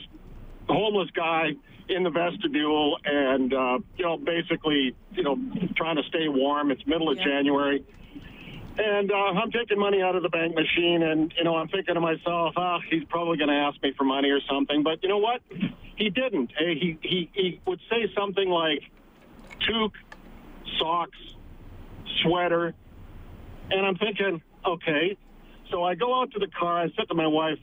homeless 0.69 1.11
guy 1.15 1.51
in 1.89 2.03
the 2.03 2.11
vestibule, 2.11 2.99
and 3.05 3.53
uh, 3.53 3.79
you 3.97 4.05
know, 4.05 4.17
basically, 4.17 4.95
you 5.13 5.23
know, 5.23 5.37
trying 5.77 5.97
to 5.97 6.03
stay 6.09 6.29
warm. 6.29 6.71
It's 6.71 6.87
middle 6.87 7.11
of 7.11 7.19
January, 7.19 7.85
and 8.79 9.11
uh, 9.11 9.15
I'm 9.15 9.51
taking 9.51 9.79
money 9.79 10.03
out 10.03 10.17
of 10.17 10.23
the 10.23 10.29
bank 10.29 10.55
machine, 10.55 11.03
and 11.03 11.33
you 11.37 11.45
know, 11.45 11.57
I'm 11.57 11.69
thinking 11.69 11.95
to 11.95 12.01
myself, 12.01 12.55
ah, 12.57 12.79
he's 12.91 13.05
probably 13.05 13.37
going 13.37 13.51
to 13.51 13.55
ask 13.55 13.83
me 13.83 13.93
for 13.97 14.05
money 14.05 14.31
or 14.31 14.41
something. 14.51 14.83
But 14.83 15.03
you 15.03 15.09
know 15.09 15.19
what? 15.19 15.43
He 15.97 16.11
didn't. 16.11 16.53
Hey, 16.57 16.75
He 16.79 16.99
he 17.03 17.31
he 17.35 17.61
would 17.67 17.81
say 17.91 18.11
something 18.17 18.49
like, 18.49 18.83
toque, 19.61 19.95
socks, 20.79 21.19
sweater, 22.23 22.75
and 23.71 23.87
I'm 23.87 23.97
thinking, 23.97 24.43
okay. 24.67 25.17
So 25.71 25.83
I 25.83 25.95
go 25.95 26.21
out 26.21 26.31
to 26.33 26.39
the 26.39 26.49
car. 26.49 26.83
I 26.83 26.89
said 26.97 27.09
to 27.09 27.15
my 27.15 27.27
wife, 27.27 27.59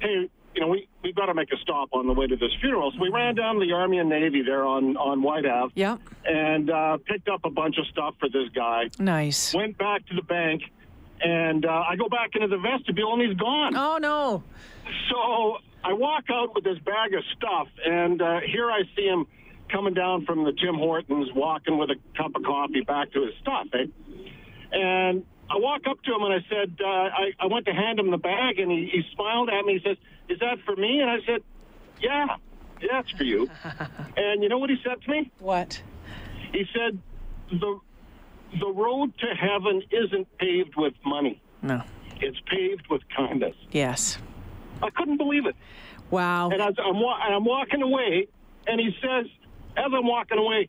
hey, 0.00 0.30
you 0.54 0.60
know, 0.60 0.68
we, 0.68 0.88
we've 1.02 1.14
got 1.14 1.26
to 1.26 1.34
make 1.34 1.52
a 1.52 1.56
stop 1.58 1.88
on 1.92 2.06
the 2.06 2.12
way 2.12 2.26
to 2.26 2.36
this 2.36 2.50
funeral. 2.60 2.92
So 2.92 2.98
we 3.00 3.08
ran 3.08 3.34
down 3.34 3.54
to 3.54 3.60
the 3.60 3.72
Army 3.72 3.98
and 3.98 4.08
Navy 4.08 4.42
there 4.42 4.64
on, 4.64 4.96
on 4.96 5.22
Whyte 5.22 5.46
Ave 5.46 5.72
Yeah. 5.74 5.96
and 6.26 6.70
uh, 6.70 6.98
picked 7.06 7.28
up 7.28 7.40
a 7.44 7.50
bunch 7.50 7.78
of 7.78 7.86
stuff 7.86 8.14
for 8.20 8.28
this 8.28 8.48
guy. 8.54 8.90
Nice. 8.98 9.54
Went 9.54 9.78
back 9.78 10.06
to 10.08 10.14
the 10.14 10.22
bank, 10.22 10.62
and 11.22 11.64
uh, 11.64 11.84
I 11.88 11.96
go 11.96 12.08
back 12.08 12.30
into 12.34 12.48
the 12.48 12.58
vestibule, 12.58 13.12
and 13.14 13.22
he's 13.22 13.36
gone. 13.38 13.74
Oh 13.76 13.98
no. 14.00 14.42
So 15.10 15.56
I 15.84 15.92
walk 15.94 16.24
out 16.30 16.54
with 16.54 16.64
this 16.64 16.78
bag 16.80 17.14
of 17.14 17.22
stuff, 17.36 17.68
and 17.86 18.20
uh, 18.20 18.40
here 18.40 18.70
I 18.70 18.82
see 18.94 19.06
him 19.06 19.26
coming 19.70 19.94
down 19.94 20.26
from 20.26 20.44
the 20.44 20.52
Tim 20.52 20.74
Hortons, 20.74 21.28
walking 21.34 21.78
with 21.78 21.90
a 21.90 21.96
cup 22.16 22.32
of 22.36 22.42
coffee 22.42 22.82
back 22.82 23.10
to 23.12 23.22
his 23.22 23.34
stuff. 23.40 23.66
Eh? 23.72 23.86
And 24.72 25.24
I 25.52 25.56
walk 25.58 25.82
up 25.88 26.02
to 26.04 26.14
him 26.14 26.22
and 26.22 26.32
I 26.32 26.46
said, 26.48 26.78
uh, 26.82 26.86
I, 26.88 27.32
I 27.40 27.46
went 27.46 27.66
to 27.66 27.72
hand 27.72 27.98
him 27.98 28.10
the 28.10 28.16
bag, 28.16 28.58
and 28.58 28.70
he, 28.70 28.88
he 28.90 29.02
smiled 29.14 29.50
at 29.50 29.64
me. 29.66 29.74
He 29.78 29.86
says, 29.86 29.98
"Is 30.30 30.38
that 30.40 30.58
for 30.64 30.74
me?" 30.76 31.00
And 31.00 31.10
I 31.10 31.18
said, 31.26 31.42
"Yeah, 32.00 32.26
yeah, 32.80 33.00
it's 33.00 33.10
for 33.10 33.24
you." 33.24 33.50
and 34.16 34.42
you 34.42 34.48
know 34.48 34.56
what 34.58 34.70
he 34.70 34.76
said 34.82 35.02
to 35.02 35.10
me? 35.10 35.30
What? 35.40 35.82
He 36.52 36.64
said, 36.74 36.98
"the 37.50 37.78
the 38.60 38.68
road 38.70 39.12
to 39.18 39.26
heaven 39.34 39.82
isn't 39.90 40.38
paved 40.38 40.74
with 40.76 40.94
money; 41.04 41.40
No. 41.60 41.82
it's 42.20 42.40
paved 42.46 42.86
with 42.88 43.02
kindness." 43.14 43.54
Yes. 43.72 44.16
I 44.82 44.88
couldn't 44.90 45.18
believe 45.18 45.44
it. 45.46 45.54
Wow. 46.10 46.48
And 46.50 46.60
as 46.62 46.74
I'm, 46.82 46.98
wa- 46.98 47.18
I'm 47.18 47.44
walking 47.44 47.82
away, 47.82 48.26
and 48.66 48.80
he 48.80 48.90
says, 49.00 49.26
as 49.76 49.92
I'm 49.94 50.06
walking 50.06 50.38
away, 50.38 50.68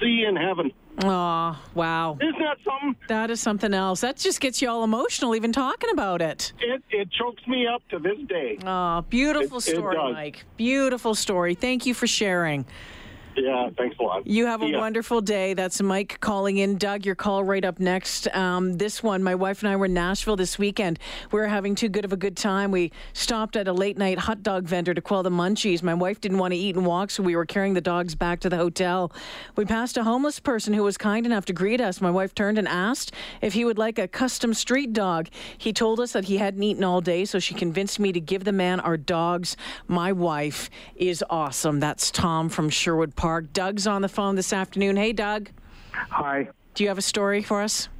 see 0.00 0.06
you 0.22 0.28
in 0.28 0.36
heaven. 0.36 0.72
Oh, 1.02 1.58
wow. 1.74 2.18
Isn't 2.20 2.38
that 2.38 2.58
something? 2.64 2.96
That 3.08 3.30
is 3.30 3.40
something 3.40 3.72
else. 3.72 4.00
That 4.02 4.16
just 4.16 4.40
gets 4.40 4.60
you 4.60 4.68
all 4.68 4.84
emotional 4.84 5.34
even 5.34 5.52
talking 5.52 5.90
about 5.90 6.20
it. 6.22 6.52
It, 6.60 6.82
it 6.90 7.10
chokes 7.10 7.46
me 7.46 7.66
up 7.66 7.82
to 7.90 7.98
this 7.98 8.18
day. 8.28 8.58
Oh, 8.64 9.02
beautiful 9.08 9.58
It- 9.58 9.68
it 9.68 9.76
story, 9.76 9.96
does. 9.96 10.12
Mike. 10.14 10.44
Beautiful 10.56 11.14
story. 11.14 11.54
Thank 11.54 11.86
you 11.86 11.94
for 11.94 12.06
sharing. 12.06 12.64
Yeah, 13.36 13.70
thanks 13.78 13.96
a 13.98 14.02
lot. 14.02 14.26
You 14.26 14.46
have 14.46 14.60
a 14.62 14.66
Yeah. 14.68 14.78
wonderful 14.78 15.20
day. 15.20 15.54
That's 15.54 15.80
Mike 15.80 16.18
calling 16.20 16.58
in. 16.58 16.76
Doug, 16.78 17.06
your 17.06 17.14
call 17.14 17.44
right 17.44 17.64
up 17.64 17.78
next. 17.78 18.26
Um, 18.34 18.74
this 18.74 19.02
one, 19.02 19.22
my 19.22 19.34
wife 19.34 19.62
and 19.62 19.70
I 19.70 19.76
were 19.76 19.86
in 19.86 19.94
Nashville 19.94 20.36
this 20.36 20.58
weekend. 20.58 20.98
We 21.30 21.38
were 21.40 21.46
having 21.46 21.74
too 21.74 21.88
good 21.88 22.04
of 22.04 22.12
a 22.12 22.16
good 22.16 22.36
time. 22.36 22.70
We 22.70 22.92
stopped 23.12 23.56
at 23.56 23.68
a 23.68 23.72
late 23.72 23.96
night 23.96 24.18
hot 24.18 24.42
dog 24.42 24.64
vendor 24.64 24.94
to 24.94 25.00
quell 25.00 25.22
the 25.22 25.30
munchies. 25.30 25.82
My 25.82 25.94
wife 25.94 26.20
didn't 26.20 26.38
want 26.38 26.52
to 26.52 26.58
eat 26.58 26.74
and 26.76 26.84
walk, 26.84 27.10
so 27.10 27.22
we 27.22 27.36
were 27.36 27.46
carrying 27.46 27.74
the 27.74 27.80
dogs 27.80 28.14
back 28.14 28.40
to 28.40 28.48
the 28.48 28.56
hotel. 28.56 29.12
We 29.56 29.64
passed 29.64 29.96
a 29.96 30.04
homeless 30.04 30.40
person 30.40 30.74
who 30.74 30.82
was 30.82 30.98
kind 30.98 31.24
enough 31.24 31.44
to 31.46 31.52
greet 31.52 31.80
us. 31.80 32.00
My 32.00 32.10
wife 32.10 32.34
turned 32.34 32.58
and 32.58 32.66
asked 32.68 33.12
if 33.40 33.52
he 33.54 33.64
would 33.64 33.78
like 33.78 33.98
a 33.98 34.08
custom 34.08 34.54
street 34.54 34.92
dog. 34.92 35.28
He 35.56 35.72
told 35.72 36.00
us 36.00 36.12
that 36.12 36.24
he 36.24 36.38
hadn't 36.38 36.62
eaten 36.62 36.84
all 36.84 37.00
day, 37.00 37.24
so 37.24 37.38
she 37.38 37.54
convinced 37.54 38.00
me 38.00 38.12
to 38.12 38.20
give 38.20 38.44
the 38.44 38.52
man 38.52 38.80
our 38.80 38.96
dogs. 38.96 39.56
My 39.86 40.10
wife 40.12 40.68
is 40.96 41.24
awesome. 41.30 41.80
That's 41.80 42.10
Tom 42.10 42.48
from 42.48 42.68
Sherwood 42.70 43.14
Park. 43.20 43.52
Doug's 43.52 43.86
on 43.86 44.00
the 44.00 44.08
phone 44.08 44.34
this 44.34 44.50
afternoon. 44.50 44.96
Hey, 44.96 45.12
Doug. 45.12 45.50
Hi. 45.92 46.48
Do 46.74 46.82
you 46.82 46.88
have 46.88 46.96
a 46.96 47.02
story 47.02 47.42
for 47.42 47.60
us? 47.60 47.90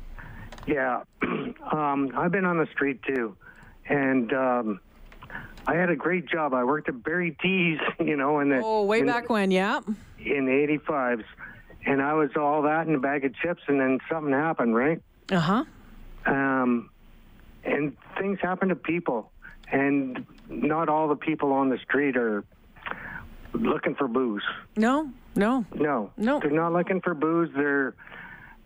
Yeah. 0.67 1.03
um, 1.23 2.11
I've 2.17 2.33
been 2.33 2.47
on 2.47 2.57
the 2.57 2.67
street 2.73 3.03
too. 3.03 3.37
And 3.87 4.33
um, 4.33 4.81
I 5.67 5.75
had 5.75 5.91
a 5.91 5.95
great 5.97 6.25
job. 6.25 6.55
I 6.55 6.65
worked 6.65 6.89
at 6.89 7.03
Barry 7.03 7.37
T's, 7.43 7.79
you 8.01 8.17
know, 8.17 8.41
in 8.41 8.49
the 8.49 8.63
Oh, 8.65 8.85
way 8.85 9.01
in, 9.01 9.07
back 9.07 9.29
when, 9.29 9.51
yeah. 9.51 9.81
in 10.25 10.47
the 10.47 10.79
85s. 10.89 11.25
And 11.85 12.01
I 12.01 12.15
was 12.15 12.31
all 12.35 12.63
that 12.63 12.87
in 12.87 12.95
a 12.95 12.99
bag 12.99 13.27
of 13.27 13.35
chips, 13.37 13.63
and 13.69 13.79
then 13.79 13.99
something 14.11 14.33
happened, 14.33 14.75
right? 14.75 15.03
Uh 15.31 15.39
huh. 15.39 15.65
Um, 16.25 16.89
and 17.65 17.95
things 18.19 18.39
happen 18.41 18.71
to 18.71 18.75
people. 18.75 19.33
And 19.71 20.25
not 20.49 20.89
all 20.89 21.09
the 21.09 21.17
people 21.17 21.53
on 21.53 21.69
the 21.69 21.77
street 21.79 22.17
are 22.17 22.43
looking 23.53 23.95
for 23.95 24.09
booze. 24.09 24.43
No, 24.77 25.11
no. 25.35 25.65
No, 25.75 26.11
No. 26.17 26.41
they're 26.41 26.51
not 26.51 26.73
looking 26.73 27.01
for 27.01 27.15
booze. 27.15 27.51
They're 27.55 27.95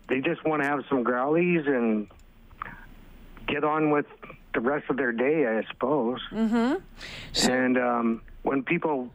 they 0.07 0.21
just 0.21 0.43
want 0.45 0.61
to 0.61 0.67
have 0.69 0.81
some 0.87 1.03
growlies 1.03 1.67
and 1.67 2.07
get 3.47 3.63
on 3.63 3.89
with 3.89 4.05
the 4.53 4.59
rest 4.59 4.85
of 4.89 4.97
their 4.97 5.11
day, 5.11 5.47
I 5.47 5.63
suppose. 5.71 6.19
Mm-hmm. 6.31 7.49
and 7.51 7.77
um, 7.77 8.21
when 8.43 8.63
people 8.63 9.09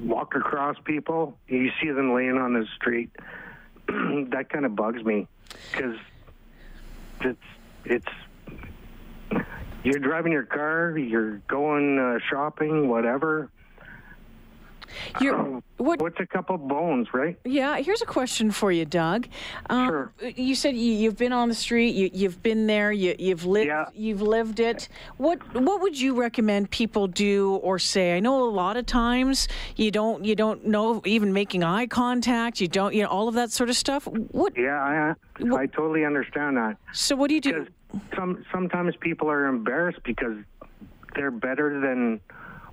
walk 0.00 0.34
across 0.34 0.76
people, 0.84 1.36
you 1.48 1.70
see 1.82 1.90
them 1.90 2.14
laying 2.14 2.38
on 2.38 2.54
the 2.54 2.66
street. 2.76 3.10
that 3.86 4.46
kind 4.50 4.64
of 4.64 4.74
bugs 4.74 5.04
me 5.04 5.26
because 5.72 5.96
it's 7.20 7.38
it's 7.84 8.06
you're 9.84 9.98
driving 10.00 10.32
your 10.32 10.44
car, 10.44 10.96
you're 10.98 11.36
going 11.48 11.98
uh, 11.98 12.18
shopping, 12.30 12.88
whatever. 12.88 13.50
You're, 15.20 15.62
what? 15.76 16.00
What's 16.00 16.20
a 16.20 16.26
couple 16.26 16.56
bones, 16.58 17.08
right? 17.12 17.38
Yeah, 17.44 17.78
here's 17.78 18.02
a 18.02 18.06
question 18.06 18.50
for 18.50 18.72
you, 18.72 18.84
Doug. 18.84 19.28
Um, 19.70 19.88
Sure. 19.88 20.12
You 20.36 20.54
said 20.54 20.76
you, 20.76 20.92
you've 20.92 21.16
been 21.16 21.32
on 21.32 21.48
the 21.48 21.54
street. 21.54 21.94
You, 21.94 22.10
you've 22.12 22.42
been 22.42 22.66
there. 22.66 22.92
You, 22.92 23.14
you've 23.18 23.44
lived. 23.44 23.68
Yeah. 23.68 23.86
You've 23.94 24.22
lived 24.22 24.60
it. 24.60 24.88
What 25.16 25.38
What 25.54 25.80
would 25.80 26.00
you 26.00 26.18
recommend 26.18 26.70
people 26.70 27.06
do 27.06 27.54
or 27.56 27.78
say? 27.78 28.16
I 28.16 28.20
know 28.20 28.42
a 28.44 28.50
lot 28.50 28.76
of 28.76 28.86
times 28.86 29.48
you 29.76 29.90
don't. 29.90 30.24
You 30.24 30.34
don't 30.34 30.66
know 30.66 31.00
even 31.04 31.32
making 31.32 31.62
eye 31.64 31.86
contact. 31.86 32.60
You 32.60 32.68
don't. 32.68 32.94
You 32.94 33.04
know 33.04 33.08
all 33.08 33.28
of 33.28 33.34
that 33.34 33.50
sort 33.50 33.70
of 33.70 33.76
stuff. 33.76 34.06
What? 34.06 34.56
Yeah, 34.56 35.14
I 35.40 35.54
I 35.54 35.66
totally 35.66 36.04
understand 36.04 36.56
that. 36.56 36.76
So 36.92 37.16
what 37.16 37.28
do 37.28 37.34
you 37.34 37.40
do? 37.40 37.66
Some 38.14 38.44
sometimes 38.52 38.94
people 38.96 39.30
are 39.30 39.46
embarrassed 39.46 40.00
because 40.04 40.36
they're 41.14 41.30
better 41.30 41.80
than, 41.80 42.20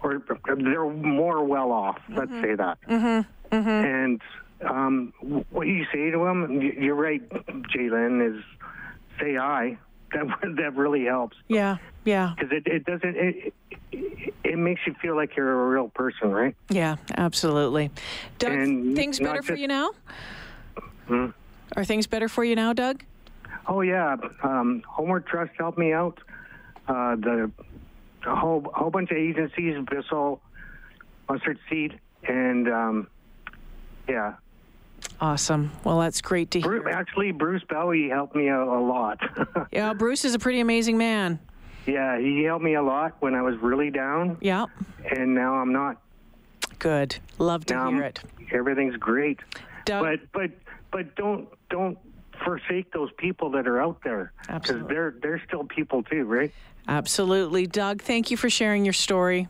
or 0.05 0.21
they're 0.57 0.85
more 0.89 1.43
well 1.43 1.71
off. 1.71 1.97
Let's 2.09 2.31
say 2.31 2.55
that. 2.55 2.77
Mm-hmm. 2.87 3.55
And 3.57 4.21
um, 4.63 5.13
what 5.49 5.67
you 5.67 5.85
say 5.91 6.11
to 6.11 6.17
them, 6.19 6.61
you're 6.61 6.95
right, 6.95 7.27
J'lyn, 7.29 8.37
is 8.37 8.43
say 9.19 9.37
I. 9.37 9.77
That 10.13 10.27
that 10.57 10.75
really 10.77 11.03
helps 11.05 11.35
Yeah. 11.49 11.77
Yeah. 12.05 12.35
because 12.37 12.51
it, 12.55 12.67
it 12.67 12.85
doesn't 12.85 13.15
it, 13.17 13.53
it 14.45 14.57
makes 14.57 14.79
you 14.85 14.93
feel 15.01 15.15
like 15.15 15.35
you're 15.35 15.65
a 15.65 15.67
real 15.67 15.89
person, 15.89 16.29
right? 16.31 16.55
Yeah. 16.69 16.97
Absolutely. 17.17 17.89
Doug, 18.37 18.51
And 18.53 18.95
things 18.95 19.19
better 19.19 19.41
for 19.41 19.55
you 19.55 19.67
now? 19.67 19.89
Hmm? 21.07 21.27
Are 21.75 21.83
things 21.83 22.07
better 22.07 22.29
for 22.29 22.45
you 22.45 22.55
now, 22.55 22.71
Doug? 22.71 23.03
Oh 23.67 23.81
yeah, 23.81 24.15
um, 24.43 24.83
Homeward 24.87 25.25
Trust 25.25 25.51
helped 25.57 25.79
me 25.79 25.91
out. 25.91 26.19
Uh, 26.87 27.15
the 27.15 27.51
a 28.25 28.35
whole 28.35 28.61
whole 28.73 28.89
bunch 28.89 29.11
of 29.11 29.17
agencies, 29.17 29.75
Bissell, 29.89 30.41
Mustard 31.29 31.59
Seed, 31.69 31.99
and 32.27 32.67
um, 32.69 33.07
yeah, 34.07 34.33
Awesome. 35.21 35.71
Well, 35.83 35.99
that's 35.99 36.21
great 36.21 36.51
to 36.51 36.59
Bru- 36.59 36.81
hear. 36.83 36.89
actually 36.89 37.31
Bruce 37.31 37.63
Bowie 37.69 38.09
helped 38.09 38.35
me 38.35 38.47
a, 38.47 38.61
a 38.61 38.81
lot. 38.81 39.19
Yeah, 39.71 39.93
Bruce 39.93 40.25
is 40.25 40.33
a 40.35 40.39
pretty 40.39 40.59
amazing 40.59 40.97
man. 40.97 41.39
yeah, 41.85 42.17
he 42.19 42.43
helped 42.43 42.63
me 42.63 42.75
a 42.75 42.81
lot 42.81 43.15
when 43.19 43.35
I 43.35 43.41
was 43.41 43.57
really 43.57 43.91
down, 43.91 44.37
Yeah. 44.41 44.65
and 45.09 45.33
now 45.35 45.55
I'm 45.55 45.71
not. 45.73 46.01
Good. 46.79 47.17
Love 47.39 47.65
to 47.67 47.73
Now 47.73 47.89
hear 47.89 48.03
I'm- 48.03 48.03
it. 48.09 48.19
Everything's 48.51 48.95
great, 48.97 49.39
Doug, 49.85 50.03
but 50.03 50.19
but 50.31 50.51
but 50.91 51.15
don't 51.15 51.47
don't 51.69 51.97
forsake 52.43 52.91
those 52.93 53.09
people 53.17 53.49
that 53.51 53.65
are 53.67 53.81
out 53.81 54.01
there 54.03 54.33
because 54.53 54.85
they're 54.87 55.15
they're 55.21 55.41
still 55.47 55.63
people 55.63 56.03
too, 56.03 56.25
right? 56.25 56.53
Absolutely. 56.87 57.67
Doug, 57.67 58.01
thank 58.01 58.31
you 58.31 58.37
for 58.37 58.49
sharing 58.49 58.85
your 58.85 58.93
story. 58.93 59.47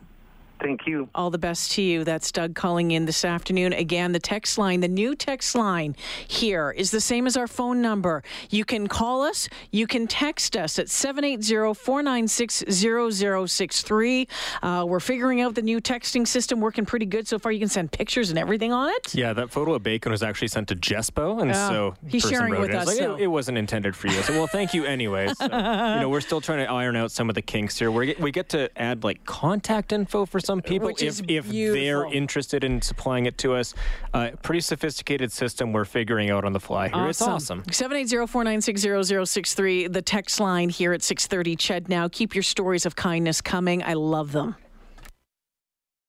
Thank 0.60 0.86
you. 0.86 1.08
All 1.14 1.30
the 1.30 1.38
best 1.38 1.72
to 1.72 1.82
you. 1.82 2.02
That's 2.02 2.32
Doug 2.32 2.54
calling 2.54 2.90
in 2.90 3.04
this 3.04 3.24
afternoon. 3.24 3.72
Again, 3.74 4.12
the 4.12 4.18
text 4.18 4.56
line, 4.56 4.80
the 4.80 4.88
new 4.88 5.14
text 5.14 5.54
line 5.54 5.94
here 6.26 6.70
is 6.70 6.90
the 6.90 7.00
same 7.00 7.26
as 7.26 7.36
our 7.36 7.46
phone 7.46 7.82
number. 7.82 8.22
You 8.50 8.64
can 8.64 8.86
call 8.86 9.22
us, 9.22 9.48
you 9.70 9.86
can 9.86 10.06
text 10.06 10.56
us 10.56 10.78
at 10.78 10.88
780 10.88 11.74
496 11.74 12.64
0063. 12.70 14.28
Uh, 14.62 14.84
We're 14.88 15.00
figuring 15.00 15.40
out 15.40 15.54
the 15.54 15.62
new 15.62 15.80
texting 15.80 16.26
system, 16.26 16.60
working 16.60 16.86
pretty 16.86 17.06
good 17.06 17.28
so 17.28 17.38
far. 17.38 17.52
You 17.52 17.58
can 17.60 17.68
send 17.68 17.92
pictures 17.92 18.30
and 18.30 18.38
everything 18.38 18.72
on 18.72 18.88
it. 18.90 19.14
Yeah, 19.14 19.32
that 19.34 19.50
photo 19.50 19.74
of 19.74 19.82
bacon 19.82 20.10
was 20.12 20.22
actually 20.22 20.48
sent 20.48 20.68
to 20.68 20.76
Jespo, 20.76 21.40
and 21.42 21.50
Oh, 21.50 21.54
so 21.54 21.94
he's 22.08 22.22
person 22.22 22.38
sharing 22.38 22.52
wrote 22.54 22.60
with 22.62 22.70
it. 22.70 22.76
Us, 22.76 22.86
Like, 22.86 22.96
so- 22.98 23.14
it, 23.16 23.22
it 23.22 23.26
wasn't 23.26 23.58
intended 23.58 23.94
for 23.94 24.06
you. 24.08 24.14
So, 24.22 24.32
well, 24.32 24.46
thank 24.46 24.74
you 24.74 24.84
anyway. 24.84 25.28
So, 25.34 25.44
you 25.44 25.50
know, 26.00 26.08
we're 26.08 26.20
still 26.20 26.40
trying 26.40 26.64
to 26.64 26.70
iron 26.72 26.96
out 26.96 27.10
some 27.10 27.28
of 27.28 27.34
the 27.34 27.42
kinks 27.42 27.78
here. 27.78 27.90
We 27.90 28.06
get 28.06 28.20
we 28.20 28.30
get 28.32 28.48
to 28.50 28.70
add 28.80 29.04
like 29.04 29.24
contact 29.26 29.92
info 29.92 30.24
for 30.26 30.40
some 30.46 30.62
people 30.62 30.88
if 30.98 31.20
if 31.28 31.46
they're 31.48 32.06
interested 32.06 32.64
in 32.64 32.80
supplying 32.80 33.26
it 33.26 33.36
to 33.38 33.54
us. 33.54 33.74
Uh, 34.14 34.30
pretty 34.42 34.60
sophisticated 34.60 35.32
system 35.32 35.72
we're 35.72 35.84
figuring 35.84 36.30
out 36.30 36.44
on 36.44 36.52
the 36.52 36.60
fly 36.60 36.88
here. 36.88 37.08
It's 37.08 37.20
awesome. 37.20 37.62
780-496-0063, 37.64 39.92
the 39.92 40.02
text 40.02 40.38
line 40.40 40.68
here 40.68 40.92
at 40.92 41.02
630 41.02 41.56
Ched 41.56 41.88
now. 41.88 42.08
Keep 42.08 42.34
your 42.34 42.42
stories 42.42 42.84
of 42.86 42.96
kindness 42.96 43.40
coming. 43.40 43.82
I 43.82 43.94
love 43.94 44.32
them. 44.32 44.56